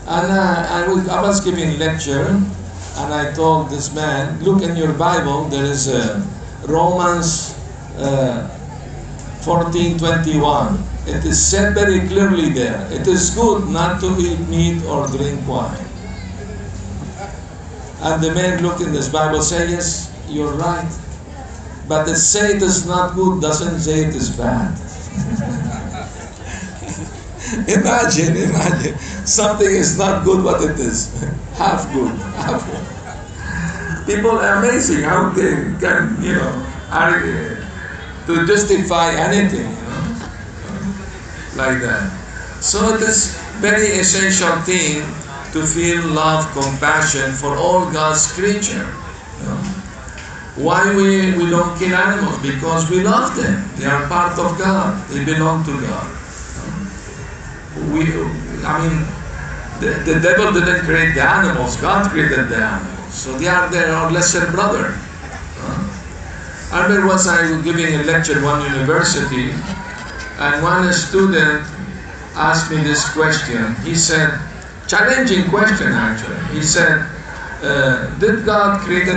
And 0.08 0.32
uh, 0.32 0.66
I, 0.70 0.88
was, 0.88 1.08
I 1.08 1.22
was 1.22 1.42
giving 1.42 1.78
lecture 1.78 2.28
and 2.28 3.13
I 3.13 3.32
told 3.34 3.70
this 3.70 3.94
man, 3.94 4.44
look 4.44 4.62
in 4.62 4.75
your 4.75 4.94
Bible, 4.94 5.46
there 5.46 5.66
is 5.66 5.88
a 5.88 6.25
Romans 6.66 7.56
uh, 7.98 8.50
14:21. 9.42 10.84
It 11.08 11.25
is 11.25 11.44
said 11.44 11.74
very 11.74 12.08
clearly 12.08 12.50
there. 12.50 12.88
It 12.92 13.08
is 13.08 13.32
good 13.32 13.70
not 13.70 14.00
to 14.01 14.16
eat 14.20 14.39
meat 14.48 14.84
or 14.84 15.08
drink 15.08 15.48
wine. 15.48 15.86
And 18.01 18.24
the 18.24 18.34
man 18.34 18.62
looked 18.62 18.82
in 18.82 18.92
this 18.94 19.10
Bible 19.10 19.42
say, 19.42 19.70
yes, 19.70 20.09
you're 20.30 20.54
right. 20.54 20.90
But 21.88 22.06
to 22.06 22.16
say 22.16 22.56
it 22.56 22.62
is 22.62 22.86
not 22.86 23.16
good 23.16 23.42
doesn't 23.42 23.80
say 23.80 24.06
it 24.06 24.16
is 24.16 24.30
bad. 24.38 24.78
imagine, 27.68 28.38
imagine. 28.38 28.98
Something 29.26 29.72
is 29.72 29.98
not 29.98 30.24
good, 30.24 30.44
but 30.44 30.62
it 30.62 30.80
is 30.80 31.10
half 31.56 31.92
good. 31.94 32.16
Half 32.38 32.66
good. 32.70 32.86
People 34.06 34.32
are 34.38 34.58
amazing 34.58 35.04
how 35.04 35.30
they 35.30 35.74
can, 35.80 36.18
you 36.22 36.36
know, 36.36 36.66
argue 36.90 37.58
uh, 37.58 38.26
to 38.28 38.46
justify 38.46 39.12
anything, 39.14 39.70
you 39.70 39.86
know, 39.90 40.18
like 41.56 41.82
that. 41.82 42.10
So 42.62 42.96
it 42.96 43.02
is 43.02 43.36
very 43.62 43.88
essential 44.00 44.62
thing 44.62 45.02
to 45.54 45.66
feel 45.66 46.06
love, 46.10 46.52
compassion 46.54 47.34
for 47.34 47.56
all 47.58 47.92
God's 47.92 48.32
creature. 48.32 48.94
You 49.40 49.46
know. 49.46 49.79
Why 50.60 50.94
we, 50.94 51.38
we 51.38 51.50
don't 51.50 51.78
kill 51.80 51.96
animals? 51.96 52.38
Because 52.42 52.89
we 52.89 53.01
love 53.01 53.34
them. 53.36 53.63
They 53.78 53.86
are 53.86 54.06
part 54.08 54.38
of 54.38 54.58
God. 54.60 55.08
They 55.08 55.24
belong 55.24 55.63
to 55.63 55.72
God. 55.88 56.08
We, 57.96 58.12
I 58.68 58.75
mean, 58.84 59.08
the, 59.80 60.04
the 60.04 60.20
devil 60.20 60.51
didn't 60.51 60.84
create 60.84 61.16
the 61.16 61.24
animals. 61.24 61.78
God 61.78 62.12
created 62.12 62.50
the 62.50 62.58
animals. 62.58 63.13
So 63.13 63.38
they 63.38 63.48
are 63.48 63.72
their 63.72 63.88
our 63.94 64.12
lesser 64.12 64.51
brother. 64.51 65.00
I 66.72 66.84
remember 66.84 67.08
once 67.08 67.25
I 67.25 67.50
was 67.50 67.63
giving 67.63 67.96
a 67.96 68.04
lecture 68.04 68.38
at 68.38 68.44
one 68.44 68.62
university, 68.62 69.51
and 70.38 70.62
one 70.62 70.92
student 70.94 71.66
asked 72.36 72.70
me 72.70 72.78
this 72.84 73.10
question. 73.13 73.75
He 73.84 73.96
said, 73.96 74.38
challenging 74.88 75.50
question 75.50 75.94
actually. 75.94 76.38
He 76.54 76.62
said, 76.62 77.10
uh, 77.63 78.08
did 78.20 78.46
God 78.46 78.82
create 78.82 79.08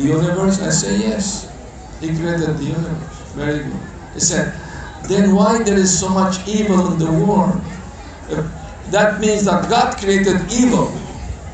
the 0.00 0.08
universe? 0.08 0.60
I 0.60 0.70
say 0.70 0.98
yes. 0.98 1.48
He 2.00 2.08
created 2.16 2.56
the 2.56 2.64
universe. 2.64 3.16
Very 3.36 3.64
good. 3.64 3.80
He 4.14 4.20
said, 4.20 4.54
then 5.04 5.34
why 5.34 5.62
there 5.62 5.76
is 5.76 5.92
so 5.92 6.08
much 6.08 6.46
evil 6.48 6.92
in 6.92 6.98
the 6.98 7.12
world? 7.12 7.60
That 8.90 9.20
means 9.20 9.44
that 9.44 9.68
God 9.68 9.96
created 9.98 10.40
evil. 10.50 10.90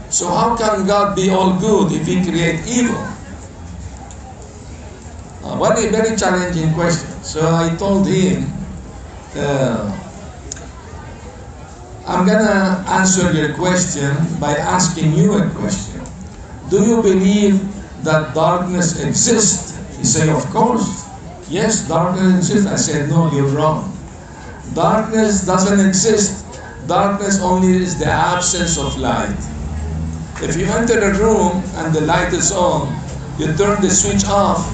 So 0.09 0.29
how 0.29 0.57
can 0.57 0.87
God 0.87 1.17
be 1.17 1.31
all 1.31 1.59
good 1.59 1.93
if 1.93 2.07
He 2.07 2.23
create 2.25 2.67
evil? 2.67 3.03
Uh, 5.47 5.57
one 5.59 5.77
very 5.93 6.17
challenging 6.17 6.73
question. 6.75 7.07
So 7.23 7.47
I 7.47 7.75
told 7.77 8.07
him, 8.09 8.51
uh, 9.37 9.95
I'm 12.07 12.27
gonna 12.27 12.83
answer 12.89 13.31
your 13.33 13.55
question 13.55 14.17
by 14.41 14.57
asking 14.57 15.15
you 15.15 15.35
a 15.39 15.49
question. 15.51 16.03
Do 16.69 16.83
you 16.83 17.03
believe 17.03 17.76
that 18.07 18.35
darkness 18.35 19.03
exists? 19.05 19.77
He 19.99 20.05
said, 20.05 20.29
of 20.29 20.45
course. 20.51 21.05
Yes, 21.49 21.87
darkness 21.87 22.49
exists. 22.49 22.67
I 22.67 22.77
said, 22.77 23.09
no, 23.11 23.31
you're 23.33 23.53
wrong. 23.53 23.93
Darkness 24.75 25.45
doesn't 25.45 25.85
exist. 25.87 26.47
Darkness 26.87 27.41
only 27.41 27.77
is 27.77 27.99
the 27.99 28.07
absence 28.07 28.79
of 28.79 28.97
light. 28.97 29.37
If 30.41 30.57
you 30.57 30.67
enter 30.67 30.99
a 31.01 31.19
room 31.19 31.63
and 31.77 31.95
the 31.95 32.03
light 32.03 32.33
is 32.33 32.53
on, 32.53 32.95
you 33.39 33.53
turn 33.57 33.83
the 33.83 33.91
switch 33.91 34.25
off, 34.27 34.65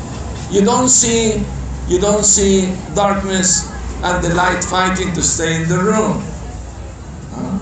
you 0.51 0.65
don't 0.65 0.89
see 0.89 1.45
you 1.89 1.99
don't 1.99 2.25
see 2.25 2.75
darkness 2.95 3.71
and 4.03 4.25
the 4.25 4.35
light 4.35 4.63
fighting 4.63 5.13
to 5.15 5.23
stay 5.23 5.63
in 5.63 5.69
the 5.69 5.79
room. 5.79 6.23
Huh? 7.31 7.59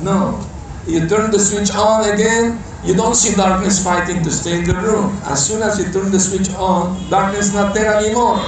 No. 0.00 0.46
You 0.86 1.08
turn 1.08 1.30
the 1.30 1.38
switch 1.38 1.70
on 1.74 2.08
again, 2.08 2.62
you 2.84 2.94
don't 2.94 3.14
see 3.14 3.34
darkness 3.34 3.82
fighting 3.82 4.22
to 4.22 4.30
stay 4.30 4.60
in 4.60 4.64
the 4.64 4.74
room. 4.74 5.18
As 5.24 5.46
soon 5.46 5.62
as 5.62 5.78
you 5.78 5.92
turn 5.92 6.10
the 6.10 6.20
switch 6.20 6.50
on, 6.54 6.96
darkness 7.10 7.48
is 7.48 7.54
not 7.54 7.74
there 7.74 7.94
anymore. 7.94 8.40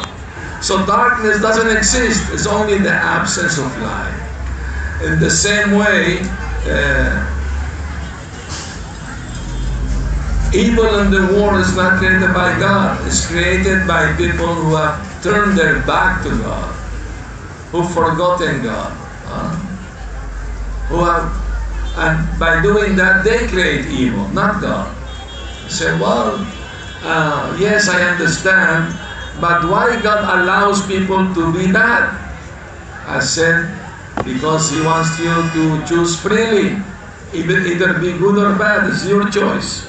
So 0.62 0.84
darkness 0.86 1.40
doesn't 1.42 1.76
exist. 1.76 2.32
It's 2.32 2.46
only 2.46 2.78
the 2.78 2.92
absence 2.92 3.58
of 3.58 3.66
light. 3.82 4.18
In 5.02 5.18
the 5.20 5.30
same 5.30 5.72
way, 5.72 6.20
uh, 6.66 7.28
Evil 10.54 10.98
in 11.00 11.10
the 11.10 11.32
world 11.32 11.58
is 11.62 11.74
not 11.74 11.98
created 11.98 12.34
by 12.34 12.58
God. 12.60 13.06
It's 13.06 13.26
created 13.26 13.88
by 13.88 14.12
people 14.16 14.52
who 14.54 14.76
have 14.76 15.00
turned 15.22 15.56
their 15.56 15.80
back 15.86 16.22
to 16.24 16.28
God, 16.28 16.74
who've 17.72 17.90
forgotten 17.90 18.62
God, 18.62 18.92
uh, 19.32 19.56
who 20.92 21.04
have, 21.04 21.32
and 21.96 22.38
by 22.38 22.62
doing 22.62 22.96
that 22.96 23.24
they 23.24 23.46
create 23.48 23.86
evil, 23.86 24.28
not 24.28 24.60
God. 24.62 24.96
You 25.64 25.70
say, 25.70 25.92
well, 26.00 26.40
uh, 27.02 27.56
yes, 27.60 27.88
I 27.88 28.00
understand, 28.02 28.96
but 29.40 29.68
why 29.68 30.00
God 30.00 30.24
allows 30.40 30.86
people 30.86 31.34
to 31.34 31.52
be 31.52 31.70
bad? 31.70 32.16
I 33.06 33.20
said 33.20 33.68
because 34.24 34.70
He 34.70 34.80
wants 34.80 35.18
you 35.18 35.34
to 35.34 35.84
choose 35.86 36.18
freely. 36.18 36.80
Either, 37.34 37.60
either 37.60 37.98
be 37.98 38.12
good 38.18 38.38
or 38.38 38.56
bad, 38.56 38.88
it's 38.88 39.06
your 39.06 39.28
choice. 39.30 39.88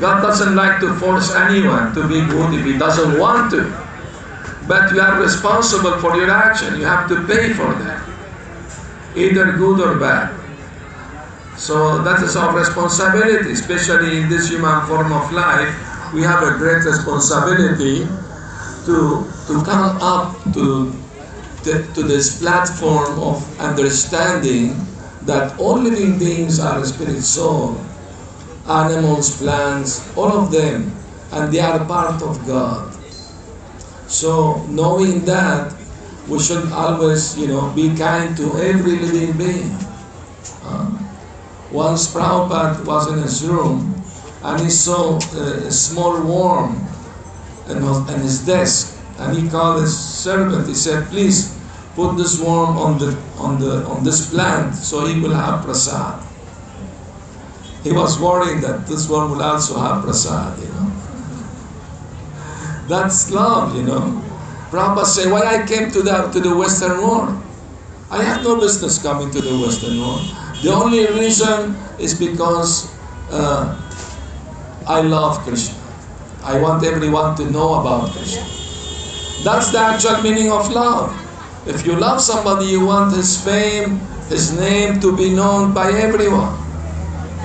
God 0.00 0.22
doesn't 0.22 0.56
like 0.56 0.80
to 0.80 0.94
force 0.94 1.34
anyone 1.34 1.94
to 1.94 2.08
be 2.08 2.20
good 2.26 2.54
if 2.54 2.64
He 2.64 2.78
doesn't 2.78 3.18
want 3.18 3.50
to. 3.52 3.70
But 4.66 4.92
you 4.92 5.00
are 5.00 5.20
responsible 5.20 5.98
for 5.98 6.16
your 6.16 6.30
action. 6.30 6.78
You 6.78 6.86
have 6.86 7.08
to 7.08 7.26
pay 7.26 7.52
for 7.52 7.74
that. 7.74 8.02
Either 9.14 9.52
good 9.52 9.80
or 9.80 9.98
bad. 9.98 10.41
So 11.56 12.02
that 12.02 12.22
is 12.22 12.36
our 12.36 12.56
responsibility, 12.56 13.52
especially 13.52 14.18
in 14.18 14.28
this 14.28 14.48
human 14.48 14.86
form 14.86 15.12
of 15.12 15.30
life. 15.32 15.72
We 16.12 16.22
have 16.22 16.42
a 16.42 16.58
great 16.58 16.84
responsibility 16.84 18.06
to, 18.86 19.26
to 19.46 19.62
come 19.64 19.96
up 20.02 20.36
to, 20.54 20.92
to 21.64 22.02
this 22.02 22.40
platform 22.40 23.18
of 23.20 23.60
understanding 23.60 24.74
that 25.22 25.58
all 25.58 25.78
living 25.78 26.18
beings 26.18 26.58
are 26.58 26.80
a 26.80 26.86
spirit 26.86 27.22
soul, 27.22 27.80
animals, 28.66 29.36
plants, 29.38 30.02
all 30.16 30.32
of 30.32 30.50
them, 30.50 30.92
and 31.32 31.52
they 31.52 31.60
are 31.60 31.84
part 31.84 32.22
of 32.22 32.44
God. 32.46 32.92
So 34.08 34.62
knowing 34.66 35.24
that, 35.24 35.74
we 36.28 36.38
should 36.38 36.70
always, 36.72 37.36
you 37.38 37.48
know, 37.48 37.70
be 37.74 37.94
kind 37.96 38.36
to 38.36 38.56
every 38.60 38.98
living 38.98 39.36
being. 39.38 39.76
Uh, 40.62 41.01
once 41.72 42.12
Prabhupada 42.12 42.84
was 42.84 43.10
in 43.10 43.18
his 43.22 43.44
room 43.46 43.94
and 44.44 44.60
he 44.60 44.70
saw 44.70 45.16
a, 45.16 45.70
small 45.70 46.20
worm 46.20 46.86
in, 47.68 48.20
his 48.20 48.44
desk 48.44 48.98
and 49.18 49.36
he 49.36 49.48
called 49.48 49.80
his 49.80 49.96
servant. 49.96 50.68
He 50.68 50.74
said, 50.74 51.08
please 51.08 51.56
put 51.94 52.16
this 52.16 52.40
worm 52.40 52.76
on 52.76 52.98
the 52.98 53.16
on 53.38 53.58
the 53.60 53.84
on 53.86 54.04
this 54.04 54.30
plant 54.30 54.74
so 54.74 55.06
he 55.06 55.20
will 55.20 55.34
have 55.34 55.64
prasad. 55.64 56.22
He 57.82 57.92
was 57.92 58.20
worried 58.20 58.62
that 58.62 58.86
this 58.86 59.08
worm 59.08 59.32
will 59.32 59.42
also 59.42 59.78
have 59.80 60.04
prasad, 60.04 60.58
you 60.58 60.68
know. 60.68 60.92
That's 62.88 63.30
love, 63.30 63.74
you 63.76 63.82
know. 63.82 64.22
Prabhupada 64.70 65.06
said, 65.06 65.32
why 65.32 65.42
I 65.42 65.66
came 65.66 65.90
to 65.90 66.02
the 66.02 66.28
to 66.32 66.40
the 66.40 66.54
Western 66.54 67.00
world? 67.00 67.42
I 68.10 68.22
have 68.22 68.44
no 68.44 68.60
business 68.60 69.00
coming 69.00 69.30
to 69.30 69.40
the 69.40 69.56
Western 69.56 69.98
world. 69.98 70.41
The 70.62 70.70
only 70.70 71.06
reason 71.18 71.74
is 71.98 72.14
because 72.14 72.86
uh, 73.30 73.74
I 74.86 75.00
love 75.00 75.38
Krishna. 75.42 75.74
I 76.44 76.60
want 76.60 76.84
everyone 76.84 77.34
to 77.36 77.50
know 77.50 77.80
about 77.80 78.10
Krishna. 78.10 78.46
That's 79.42 79.70
the 79.72 79.78
actual 79.78 80.22
meaning 80.22 80.52
of 80.52 80.70
love. 80.70 81.10
If 81.66 81.84
you 81.84 81.96
love 81.96 82.20
somebody, 82.20 82.66
you 82.66 82.86
want 82.86 83.12
his 83.12 83.42
fame, 83.42 83.98
his 84.28 84.56
name 84.56 85.00
to 85.00 85.16
be 85.16 85.30
known 85.30 85.74
by 85.74 85.90
everyone. 85.90 86.54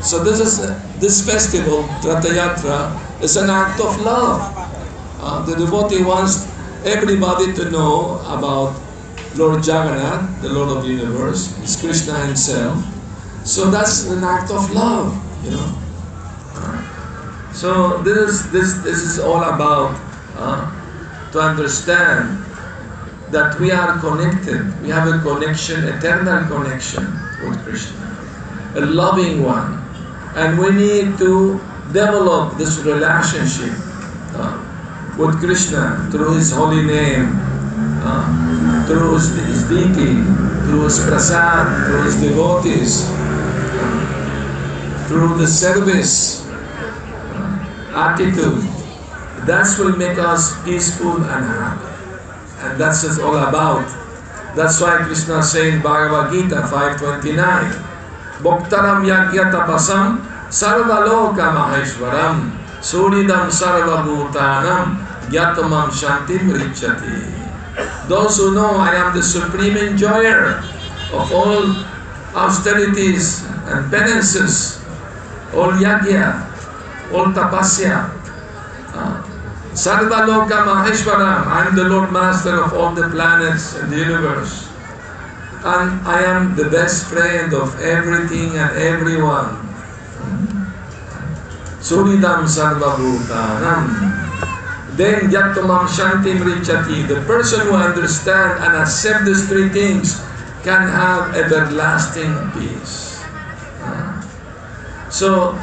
So 0.03 0.23
this 0.23 0.39
is 0.39 0.61
this 0.99 1.25
festival, 1.25 1.89
Ratha 2.05 2.29
Yatra, 2.29 3.21
is 3.21 3.35
an 3.35 3.49
act 3.49 3.81
of 3.81 3.99
love. 4.01 4.45
Uh, 5.19 5.41
the 5.45 5.55
devotee 5.55 6.03
wants 6.03 6.45
everybody 6.85 7.53
to 7.53 7.71
know 7.71 8.21
about 8.29 8.77
Lord 9.35 9.65
Jagannath, 9.65 10.41
the 10.41 10.49
Lord 10.49 10.69
of 10.69 10.83
the 10.83 10.89
universe, 10.89 11.57
is 11.65 11.81
Krishna 11.81 12.13
himself. 12.25 12.96
So 13.47 13.71
that's 13.71 14.03
an 14.11 14.25
act 14.25 14.51
of 14.51 14.69
love, 14.71 15.15
you 15.41 15.51
know. 15.51 15.71
So 17.53 18.03
this 18.03 18.41
this 18.51 18.73
this 18.83 18.99
is 18.99 19.19
all 19.19 19.41
about 19.41 19.95
uh, 20.35 20.67
to 21.31 21.39
understand 21.39 22.43
that 23.31 23.57
we 23.57 23.71
are 23.71 23.99
connected. 23.99 24.67
We 24.83 24.89
have 24.89 25.07
a 25.07 25.23
connection, 25.23 25.87
eternal 25.87 26.43
connection 26.51 27.07
with 27.39 27.63
Krishna, 27.63 28.03
a 28.75 28.81
loving 28.81 29.41
one, 29.43 29.79
and 30.35 30.59
we 30.59 30.71
need 30.71 31.17
to 31.19 31.55
develop 31.95 32.57
this 32.57 32.79
relationship 32.83 33.71
uh, 34.35 34.59
with 35.17 35.39
Krishna 35.39 36.09
through 36.11 36.35
His 36.35 36.51
holy 36.51 36.83
name, 36.83 37.31
uh, 38.03 38.85
through 38.87 39.15
his, 39.15 39.31
his 39.47 39.63
deity, 39.71 40.19
through 40.67 40.83
His 40.83 40.99
prasad, 40.99 41.87
through 41.87 42.03
His 42.03 42.19
devotees, 42.19 43.07
through 45.07 45.37
the 45.37 45.47
service 45.47 46.45
attitude. 47.95 48.61
That's 49.47 49.77
will 49.79 49.95
make 49.95 50.17
us 50.19 50.51
peaceful 50.63 51.15
and 51.23 51.43
happy. 51.47 51.87
And 52.59 52.79
that's 52.79 53.03
what 53.03 53.19
all 53.21 53.37
about. 53.47 53.87
That's 54.55 54.81
why 54.81 54.97
Krishna 55.05 55.43
said 55.43 55.83
Bhagavad 55.83 56.33
Gita 56.33 56.67
529, 56.67 57.37
Bhaktaram 58.41 59.05
yagya 59.05 59.53
tapasam 59.53 60.25
sarvaloka 60.49 61.53
maheshwaram 61.53 62.57
suridam 62.81 63.47
sarvabhutanam 63.53 65.05
yatamam 65.29 65.89
shantim 65.93 66.51
richati. 66.51 67.37
Those 68.09 68.37
who 68.37 68.55
know 68.55 68.77
I 68.77 68.95
am 68.95 69.15
the 69.15 69.21
supreme 69.21 69.77
enjoyer 69.77 70.63
of 71.13 71.31
all 71.31 71.63
austerities 72.33 73.45
and 73.69 73.91
penances, 73.91 74.81
all 75.53 75.71
yagya, 75.79 76.43
all 77.13 77.31
tapasya. 77.31 78.11
Uh, 78.93 79.23
Sarvaloka 79.77 80.65
Maheshwaram, 80.65 81.45
I 81.45 81.67
am 81.67 81.75
the 81.75 81.83
Lord 81.83 82.11
Master 82.11 82.63
of 82.63 82.73
all 82.73 82.95
the 82.95 83.09
planets 83.09 83.75
and 83.75 83.93
the 83.93 83.97
universe. 83.97 84.67
And 85.63 86.01
I 86.07 86.23
am 86.23 86.55
the 86.55 86.65
best 86.69 87.05
friend 87.05 87.53
of 87.53 87.79
everything 87.79 88.57
and 88.57 88.73
everyone. 88.77 89.53
Suridam 91.77 92.49
Sarvabhutanam. 92.49 93.85
Then 94.97 95.29
Yatamam 95.29 95.85
Shantim 95.85 96.41
Richati, 96.41 97.07
the 97.07 97.21
person 97.29 97.61
who 97.67 97.75
understands 97.75 98.63
and 98.65 98.75
accepts 98.81 99.25
these 99.25 99.47
three 99.47 99.69
things 99.69 100.19
can 100.63 100.89
have 100.89 101.35
everlasting 101.37 102.33
peace. 102.57 103.06
So 105.17 105.57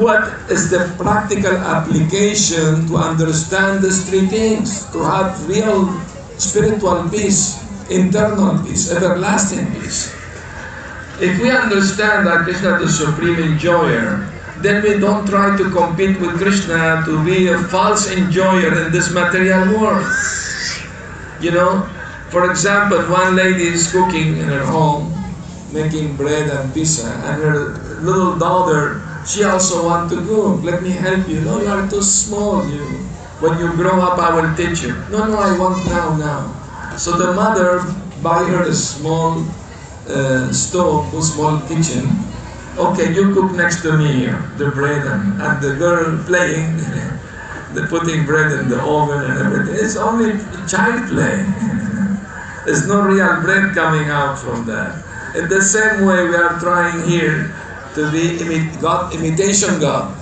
what 0.00 0.24
is 0.48 0.70
the 0.70 0.88
practical 0.96 1.52
application 1.52 2.88
to 2.88 2.96
understand 2.96 3.84
these 3.84 4.08
three 4.08 4.24
things, 4.24 4.88
to 4.96 5.04
have 5.04 5.36
real 5.44 5.92
spiritual 6.40 7.12
peace, 7.12 7.60
internal 7.90 8.56
peace, 8.64 8.90
everlasting 8.90 9.68
peace. 9.76 10.08
If 11.20 11.36
we 11.42 11.50
understand 11.50 12.26
that 12.26 12.48
Krishna 12.48 12.80
is 12.80 12.96
the 12.96 13.04
supreme 13.12 13.36
enjoyer, 13.36 14.24
then 14.64 14.82
we 14.82 14.96
don't 14.98 15.28
try 15.28 15.52
to 15.58 15.68
compete 15.68 16.18
with 16.18 16.40
Krishna 16.40 17.04
to 17.04 17.22
be 17.26 17.48
a 17.48 17.58
false 17.68 18.08
enjoyer 18.10 18.86
in 18.86 18.92
this 18.92 19.12
material 19.12 19.76
world. 19.76 20.08
You 21.42 21.50
know, 21.50 21.84
for 22.30 22.50
example, 22.50 22.96
one 23.12 23.36
lady 23.36 23.68
is 23.68 23.92
cooking 23.92 24.38
in 24.40 24.48
her 24.48 24.64
home, 24.64 25.12
making 25.70 26.16
bread 26.16 26.48
and 26.48 26.72
pizza, 26.72 27.12
and 27.28 27.42
her 27.42 27.87
little 28.00 28.38
daughter 28.38 29.02
she 29.28 29.44
also 29.44 29.84
want 29.84 30.08
to 30.10 30.24
go. 30.24 30.56
Let 30.64 30.82
me 30.82 30.90
help 30.90 31.28
you. 31.28 31.40
No, 31.42 31.60
you 31.60 31.68
are 31.68 31.88
too 31.88 32.02
small. 32.02 32.64
You, 32.64 32.80
when 33.44 33.58
you 33.58 33.68
grow 33.76 34.00
up, 34.00 34.18
I 34.18 34.34
will 34.34 34.56
teach 34.56 34.82
you. 34.82 34.94
No, 35.10 35.28
no, 35.28 35.36
I 35.38 35.56
want 35.58 35.84
now, 35.86 36.16
now. 36.16 36.96
So 36.96 37.12
the 37.18 37.34
mother 37.34 37.84
buy 38.22 38.42
her 38.44 38.64
a 38.64 38.74
small 38.74 39.44
uh, 40.08 40.50
stove, 40.50 41.12
a 41.12 41.22
small 41.22 41.60
kitchen. 41.68 42.08
Okay, 42.78 43.12
you 43.12 43.34
cook 43.34 43.52
next 43.52 43.82
to 43.82 43.98
me 43.98 44.12
here, 44.12 44.40
the 44.56 44.70
bread, 44.70 45.04
and, 45.06 45.42
and 45.42 45.62
the 45.62 45.74
girl 45.76 46.24
playing, 46.24 46.76
the 47.74 47.86
putting 47.90 48.24
bread 48.24 48.52
in 48.52 48.68
the 48.70 48.80
oven 48.80 49.28
and 49.28 49.38
everything. 49.38 49.76
It's 49.76 49.96
only 49.96 50.38
child 50.66 51.08
play. 51.10 51.44
There's 52.64 52.86
no 52.88 53.02
real 53.02 53.42
bread 53.42 53.74
coming 53.74 54.08
out 54.08 54.38
from 54.38 54.64
that. 54.66 55.04
In 55.36 55.48
the 55.48 55.60
same 55.60 56.06
way, 56.06 56.24
we 56.28 56.34
are 56.34 56.58
trying 56.58 57.06
here 57.06 57.52
to 57.98 58.10
be 58.14 58.38
imi- 58.38 58.70
God, 58.80 59.12
imitation 59.12 59.80
God. 59.80 60.14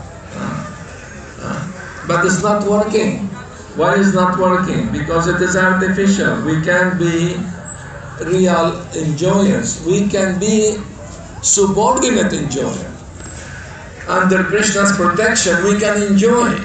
but 2.08 2.24
it's 2.24 2.42
not 2.42 2.64
working. 2.64 3.28
Why 3.76 3.94
is 3.96 4.14
not 4.14 4.38
working? 4.38 4.90
Because 4.90 5.28
it 5.28 5.42
is 5.42 5.56
artificial. 5.56 6.40
We 6.48 6.62
can 6.64 6.96
be 6.96 7.36
real 8.24 8.80
enjoyers. 8.96 9.84
We 9.84 10.08
can 10.08 10.40
be 10.40 10.80
subordinate 11.42 12.32
enjoyer. 12.32 12.88
Under 14.08 14.44
Krishna's 14.44 14.96
protection, 14.96 15.62
we 15.64 15.78
can 15.78 16.00
enjoy. 16.02 16.56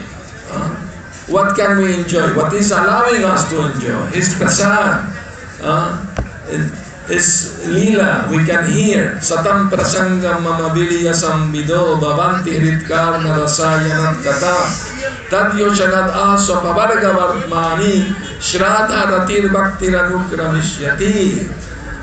Uh, 0.47 0.69
what 1.27 1.57
can 1.57 1.79
we 1.79 1.99
enjoy? 1.99 2.31
What 2.37 2.53
is 2.53 2.71
allowing 2.71 3.25
us 3.25 3.49
to 3.49 3.65
enjoy? 3.73 4.05
His 4.15 4.33
prasad. 4.35 5.11
Uh, 5.59 6.05
is 7.11 7.59
lila, 7.67 8.27
we 8.31 8.45
can 8.45 8.71
hear. 8.71 9.19
Satam 9.19 9.69
prasangam 9.69 10.41
mamabiliya 10.47 11.11
sambido 11.11 11.99
bhavanti 11.99 12.55
hritkarna 12.55 13.35
rasayanat 13.35 14.23
kata. 14.23 14.57
Tadyo 15.29 15.75
shanat 15.75 16.15
aso 16.15 16.63
pavarga 16.63 17.11
varmani 17.13 18.15
Shraddha 18.39 19.11
Ratir 19.11 19.51
Bhakti 19.51 19.87
Ranukramishyati. 19.87 21.47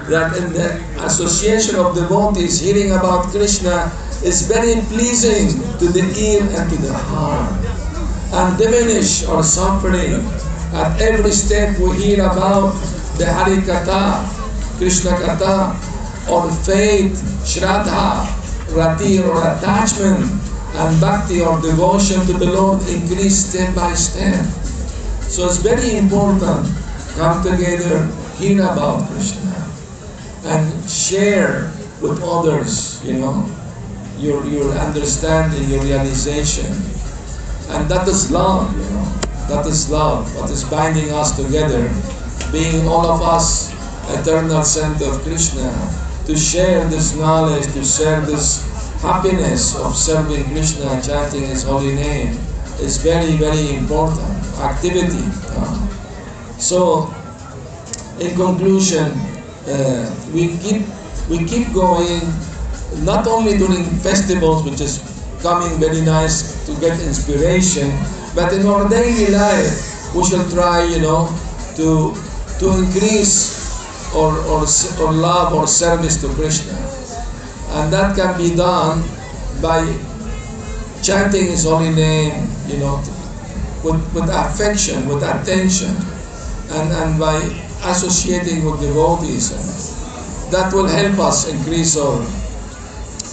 That 0.09 0.37
in 0.37 0.53
the 0.53 0.81
association 1.05 1.77
of 1.77 1.95
devotees 1.95 2.61
hearing 2.61 2.93
about 2.93 3.29
Krishna 3.29 3.93
is 4.25 4.49
very 4.49 4.81
pleasing 4.89 5.53
to 5.79 5.89
the 5.89 6.05
ear 6.17 6.43
and 6.57 6.71
to 6.71 6.77
the 6.81 6.93
heart. 6.93 7.53
And 8.33 8.57
diminish 8.57 9.25
our 9.27 9.43
suffering. 9.43 10.25
At 10.73 11.01
every 11.01 11.33
step 11.33 11.79
we 11.79 11.97
hear 11.97 12.25
about 12.25 12.73
the 13.17 13.27
Hari 13.27 13.57
Katha, 13.65 14.38
Krishna 14.79 15.11
Katha, 15.11 15.75
or 16.31 16.51
faith, 16.65 17.21
Shraddha, 17.43 18.27
Rati 18.75 19.19
or 19.23 19.39
attachment, 19.43 20.31
and 20.75 21.01
Bhakti 21.01 21.41
or 21.41 21.61
devotion 21.61 22.25
to 22.27 22.33
the 22.35 22.47
Lord 22.47 22.81
increase 22.89 23.51
step 23.51 23.75
by 23.75 23.95
step. 23.95 24.45
So 25.27 25.47
it's 25.47 25.59
very 25.59 25.97
important 25.97 26.67
come 27.19 27.43
together, 27.43 28.07
hear 28.39 28.63
about 28.63 29.09
Krishna, 29.11 29.67
and 30.45 30.63
share 30.89 31.73
with 32.01 32.23
others, 32.23 33.03
you 33.05 33.15
know, 33.15 33.51
your, 34.19 34.47
your 34.47 34.71
understanding, 34.79 35.69
your 35.69 35.83
realization. 35.83 36.71
And 37.75 37.91
that 37.91 38.07
is 38.07 38.31
love, 38.31 38.71
you 38.71 38.85
know. 38.95 39.05
That 39.49 39.67
is 39.67 39.91
love, 39.91 40.31
what 40.37 40.51
is 40.51 40.63
binding 40.65 41.11
us 41.11 41.35
together, 41.35 41.91
being 42.53 42.87
all 42.87 43.07
of 43.07 43.21
us 43.23 43.68
eternal 44.15 44.63
center 44.63 45.05
of 45.07 45.23
Krishna, 45.23 45.71
to 46.27 46.37
share 46.37 46.87
this 46.89 47.17
knowledge, 47.17 47.65
to 47.73 47.85
share 47.85 48.21
this 48.21 48.63
happiness 49.01 49.77
of 49.77 49.97
serving 49.97 50.45
Krishna, 50.53 51.01
chanting 51.03 51.47
His 51.47 51.63
holy 51.63 51.95
name 51.95 52.39
is 52.81 52.99
very, 52.99 53.33
very 53.37 53.75
important 53.75 54.29
activity. 54.61 55.25
So, 56.59 57.15
in 58.19 58.35
conclusion, 58.35 59.13
uh, 59.69 60.11
we 60.35 60.59
keep 60.59 60.83
we 61.31 61.45
keep 61.45 61.73
going, 61.73 62.23
not 63.05 63.27
only 63.27 63.57
during 63.59 63.85
festivals, 64.03 64.65
which 64.65 64.81
is 64.81 64.99
coming 65.43 65.79
very 65.79 66.01
nice 66.01 66.67
to 66.67 66.75
get 66.81 66.99
inspiration, 67.01 67.95
but 68.35 68.53
in 68.53 68.67
our 68.67 68.89
daily 68.89 69.31
life, 69.31 70.15
we 70.15 70.25
shall 70.25 70.49
try, 70.51 70.83
you 70.85 71.01
know, 71.01 71.31
to 71.77 72.15
to 72.59 72.67
increase 72.79 73.58
or, 74.19 74.35
or, 74.51 74.67
or 75.01 75.13
love 75.13 75.55
or 75.55 75.67
service 75.67 76.21
to 76.21 76.29
Krishna. 76.35 76.75
And 77.79 77.93
that 77.93 78.17
can 78.17 78.37
be 78.37 78.57
done 78.57 79.05
by 79.63 79.87
chanting 81.03 81.47
His 81.47 81.65
holy 81.65 81.91
name, 81.91 82.51
you 82.67 82.79
know, 82.79 82.97
with, 83.85 84.03
with 84.15 84.29
affection, 84.29 85.07
with 85.09 85.23
attention, 85.23 85.95
and, 86.75 86.93
and 86.93 87.19
by 87.19 87.37
associating 87.85 88.65
with 88.65 88.81
devotees. 88.81 89.53
And 89.53 90.53
that 90.53 90.73
will 90.73 90.89
help 90.89 91.19
us 91.21 91.49
increase 91.49 91.97
our, 91.97 92.19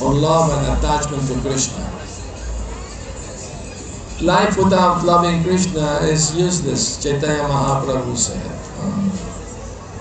our 0.03 0.13
love 0.13 0.51
and 0.53 0.77
attachment 0.77 1.27
to 1.29 1.39
Krishna. 1.41 1.81
Life 4.21 4.57
without 4.57 5.03
loving 5.03 5.43
Krishna 5.43 5.99
is 6.03 6.35
useless, 6.35 7.01
Chaitanya 7.01 7.49
Mahaprabhu 7.49 8.15
said. 8.15 9.34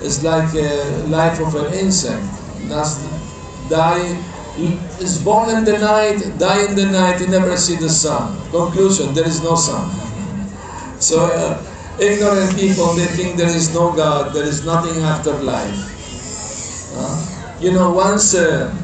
It's 0.04 0.22
like 0.22 0.52
a 0.52 1.08
life 1.08 1.40
of 1.40 1.54
an 1.54 1.72
insect. 1.72 2.28
That's 2.68 3.00
die, 3.70 4.20
is 5.00 5.16
born 5.24 5.48
in 5.48 5.64
the 5.64 5.78
night, 5.78 6.38
die 6.38 6.68
in 6.68 6.76
the 6.76 6.84
night, 6.84 7.22
you 7.22 7.28
never 7.28 7.56
see 7.56 7.76
the 7.76 7.88
sun. 7.88 8.36
Conclusion, 8.50 9.14
there 9.14 9.26
is 9.26 9.42
no 9.42 9.54
sun. 9.56 9.88
So 11.00 11.24
uh, 11.24 11.56
ignorant 11.98 12.54
people, 12.54 12.92
they 12.92 13.06
think 13.16 13.38
there 13.38 13.48
is 13.48 13.72
no 13.72 13.96
God, 13.96 14.34
there 14.34 14.44
is 14.44 14.66
nothing 14.66 15.02
after 15.02 15.32
life. 15.40 15.72
Uh, 16.96 17.56
you 17.58 17.72
know, 17.72 17.90
once 17.90 18.34
uh, 18.34 18.76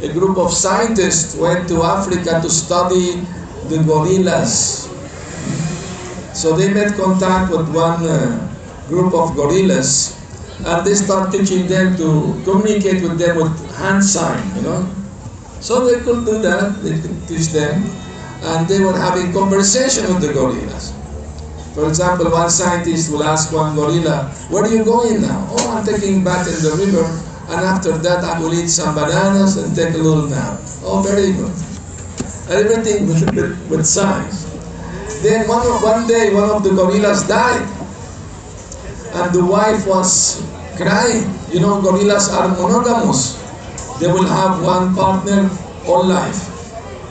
a 0.00 0.12
group 0.12 0.38
of 0.38 0.52
scientists 0.52 1.34
went 1.34 1.66
to 1.70 1.82
Africa 1.82 2.38
to 2.40 2.48
study 2.48 3.26
the 3.66 3.82
gorillas. 3.82 4.86
So 6.34 6.54
they 6.54 6.72
made 6.72 6.94
contact 6.94 7.50
with 7.50 7.66
one 7.74 8.06
uh, 8.06 8.54
group 8.86 9.12
of 9.12 9.34
gorillas 9.34 10.17
and 10.64 10.86
they 10.86 10.94
start 10.94 11.30
teaching 11.32 11.66
them 11.66 11.96
to 11.96 12.34
communicate 12.44 13.02
with 13.02 13.18
them 13.18 13.36
with 13.36 13.76
hand 13.76 14.04
sign, 14.04 14.42
you 14.56 14.62
know. 14.62 14.88
So 15.60 15.86
they 15.86 16.00
could 16.02 16.24
do 16.24 16.40
that, 16.42 16.82
they 16.82 17.00
could 17.00 17.28
teach 17.28 17.48
them, 17.48 17.84
and 18.42 18.66
they 18.66 18.80
were 18.80 18.96
having 18.96 19.32
conversation 19.32 20.06
with 20.12 20.22
the 20.22 20.32
gorillas. 20.32 20.94
For 21.74 21.88
example, 21.88 22.30
one 22.30 22.50
scientist 22.50 23.12
will 23.12 23.22
ask 23.22 23.52
one 23.52 23.76
gorilla, 23.76 24.30
where 24.50 24.64
are 24.64 24.68
you 24.68 24.84
going 24.84 25.22
now? 25.22 25.46
Oh, 25.50 25.76
I'm 25.76 25.86
taking 25.86 26.24
bath 26.24 26.48
in 26.48 26.62
the 26.62 26.74
river, 26.74 27.06
and 27.50 27.60
after 27.60 27.92
that 27.98 28.24
I 28.24 28.40
will 28.40 28.52
eat 28.52 28.68
some 28.68 28.94
bananas 28.94 29.56
and 29.56 29.74
take 29.76 29.94
a 29.94 29.98
little 29.98 30.26
nap. 30.26 30.58
Oh, 30.82 31.02
very 31.02 31.32
good. 31.32 31.54
Everything 32.50 33.06
with, 33.06 33.22
with, 33.34 33.70
with. 33.70 33.94
Then 35.22 35.46
one, 35.48 35.66
one 35.82 36.06
day, 36.06 36.34
one 36.34 36.50
of 36.50 36.62
the 36.64 36.70
gorillas 36.70 37.26
died, 37.28 37.66
and 39.14 39.34
the 39.34 39.44
wife 39.44 39.86
was 39.86 40.42
crying. 40.78 41.26
You 41.50 41.60
know, 41.60 41.82
gorillas 41.82 42.30
are 42.30 42.48
monogamous. 42.48 43.36
They 43.98 44.06
will 44.06 44.26
have 44.26 44.62
one 44.62 44.94
partner 44.94 45.50
all 45.86 46.06
life. 46.06 46.54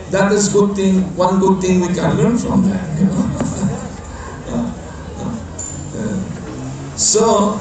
That 0.10 0.32
is 0.32 0.48
good 0.48 0.76
thing, 0.76 1.04
one 1.18 1.40
good 1.40 1.62
thing 1.62 1.82
we 1.82 1.94
can 1.94 2.16
learn 2.16 2.38
from 2.38 2.64
them, 2.64 2.80
you 2.98 3.06
know. 3.12 3.28
so 6.96 7.60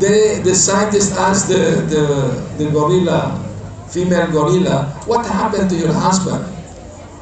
they, 0.00 0.40
the 0.42 0.54
scientist 0.54 1.12
asked 1.14 1.46
the, 1.46 1.86
the, 1.86 2.42
the 2.58 2.68
gorilla, 2.70 3.38
female 3.88 4.26
gorilla, 4.32 4.86
what 5.06 5.24
happened 5.24 5.70
to 5.70 5.76
your 5.76 5.92
husband? 5.92 6.44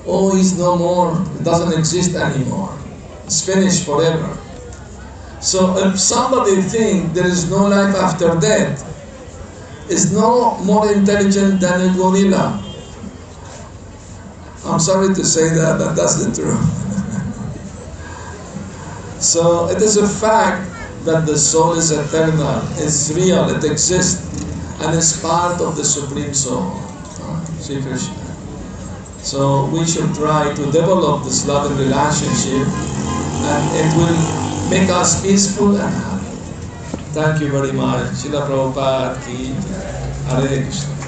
Oh, 0.07 0.35
he's 0.35 0.59
no 0.59 0.77
more, 0.77 1.13
doesn't 1.45 1.79
exist 1.79 2.15
anymore. 2.15 2.79
It's 3.27 3.45
finished 3.45 3.85
forever. 3.85 4.39
So 5.41 5.77
if 5.79 5.99
somebody 5.99 6.61
thinks 6.61 7.15
there 7.15 7.27
is 7.27 7.51
no 7.51 7.67
life 7.67 7.97
after 7.97 8.39
death, 8.39 8.87
is 9.91 10.13
no 10.13 10.59
more 10.59 10.93
intelligent 10.93 11.61
than 11.61 11.91
a 11.91 11.95
gorilla. 11.95 12.63
I'm 14.67 14.79
sorry 14.79 15.15
to 15.15 15.25
say 15.25 15.49
that, 15.49 15.79
but 15.79 15.95
that's 15.95 16.25
the 16.25 16.31
truth. 16.31 16.61
so 19.21 19.69
it 19.71 19.83
is 19.83 19.97
a 19.97 20.07
fact 20.07 20.69
that 21.07 21.27
the 21.27 21.37
soul 21.37 21.73
is 21.73 21.91
eternal, 21.91 22.63
it's 22.77 23.11
real, 23.17 23.49
it 23.49 23.65
exists, 23.65 24.21
and 24.83 24.95
is 24.95 25.19
part 25.21 25.61
of 25.63 25.75
the 25.77 25.85
Supreme 25.85 26.35
Soul, 26.35 26.71
Krishna. 27.65 28.15
So 29.23 29.67
we 29.67 29.87
should 29.87 30.15
try 30.15 30.53
to 30.55 30.65
develop 30.71 31.25
this 31.25 31.47
loving 31.47 31.79
relationship, 31.79 32.69
and 32.69 33.63
it 33.77 33.97
will 33.97 34.50
make 34.71 34.89
us 34.89 35.21
peaceful 35.21 35.77
and 35.77 35.95
happy. 35.95 36.37
Thank 37.13 37.41
you 37.43 37.51
very 37.51 37.73
much. 37.73 38.07
Srila 38.23 38.47
Prabhupada 38.47 39.19
ki 39.27 39.53
Hare 40.31 40.63
Krishna. 40.63 41.00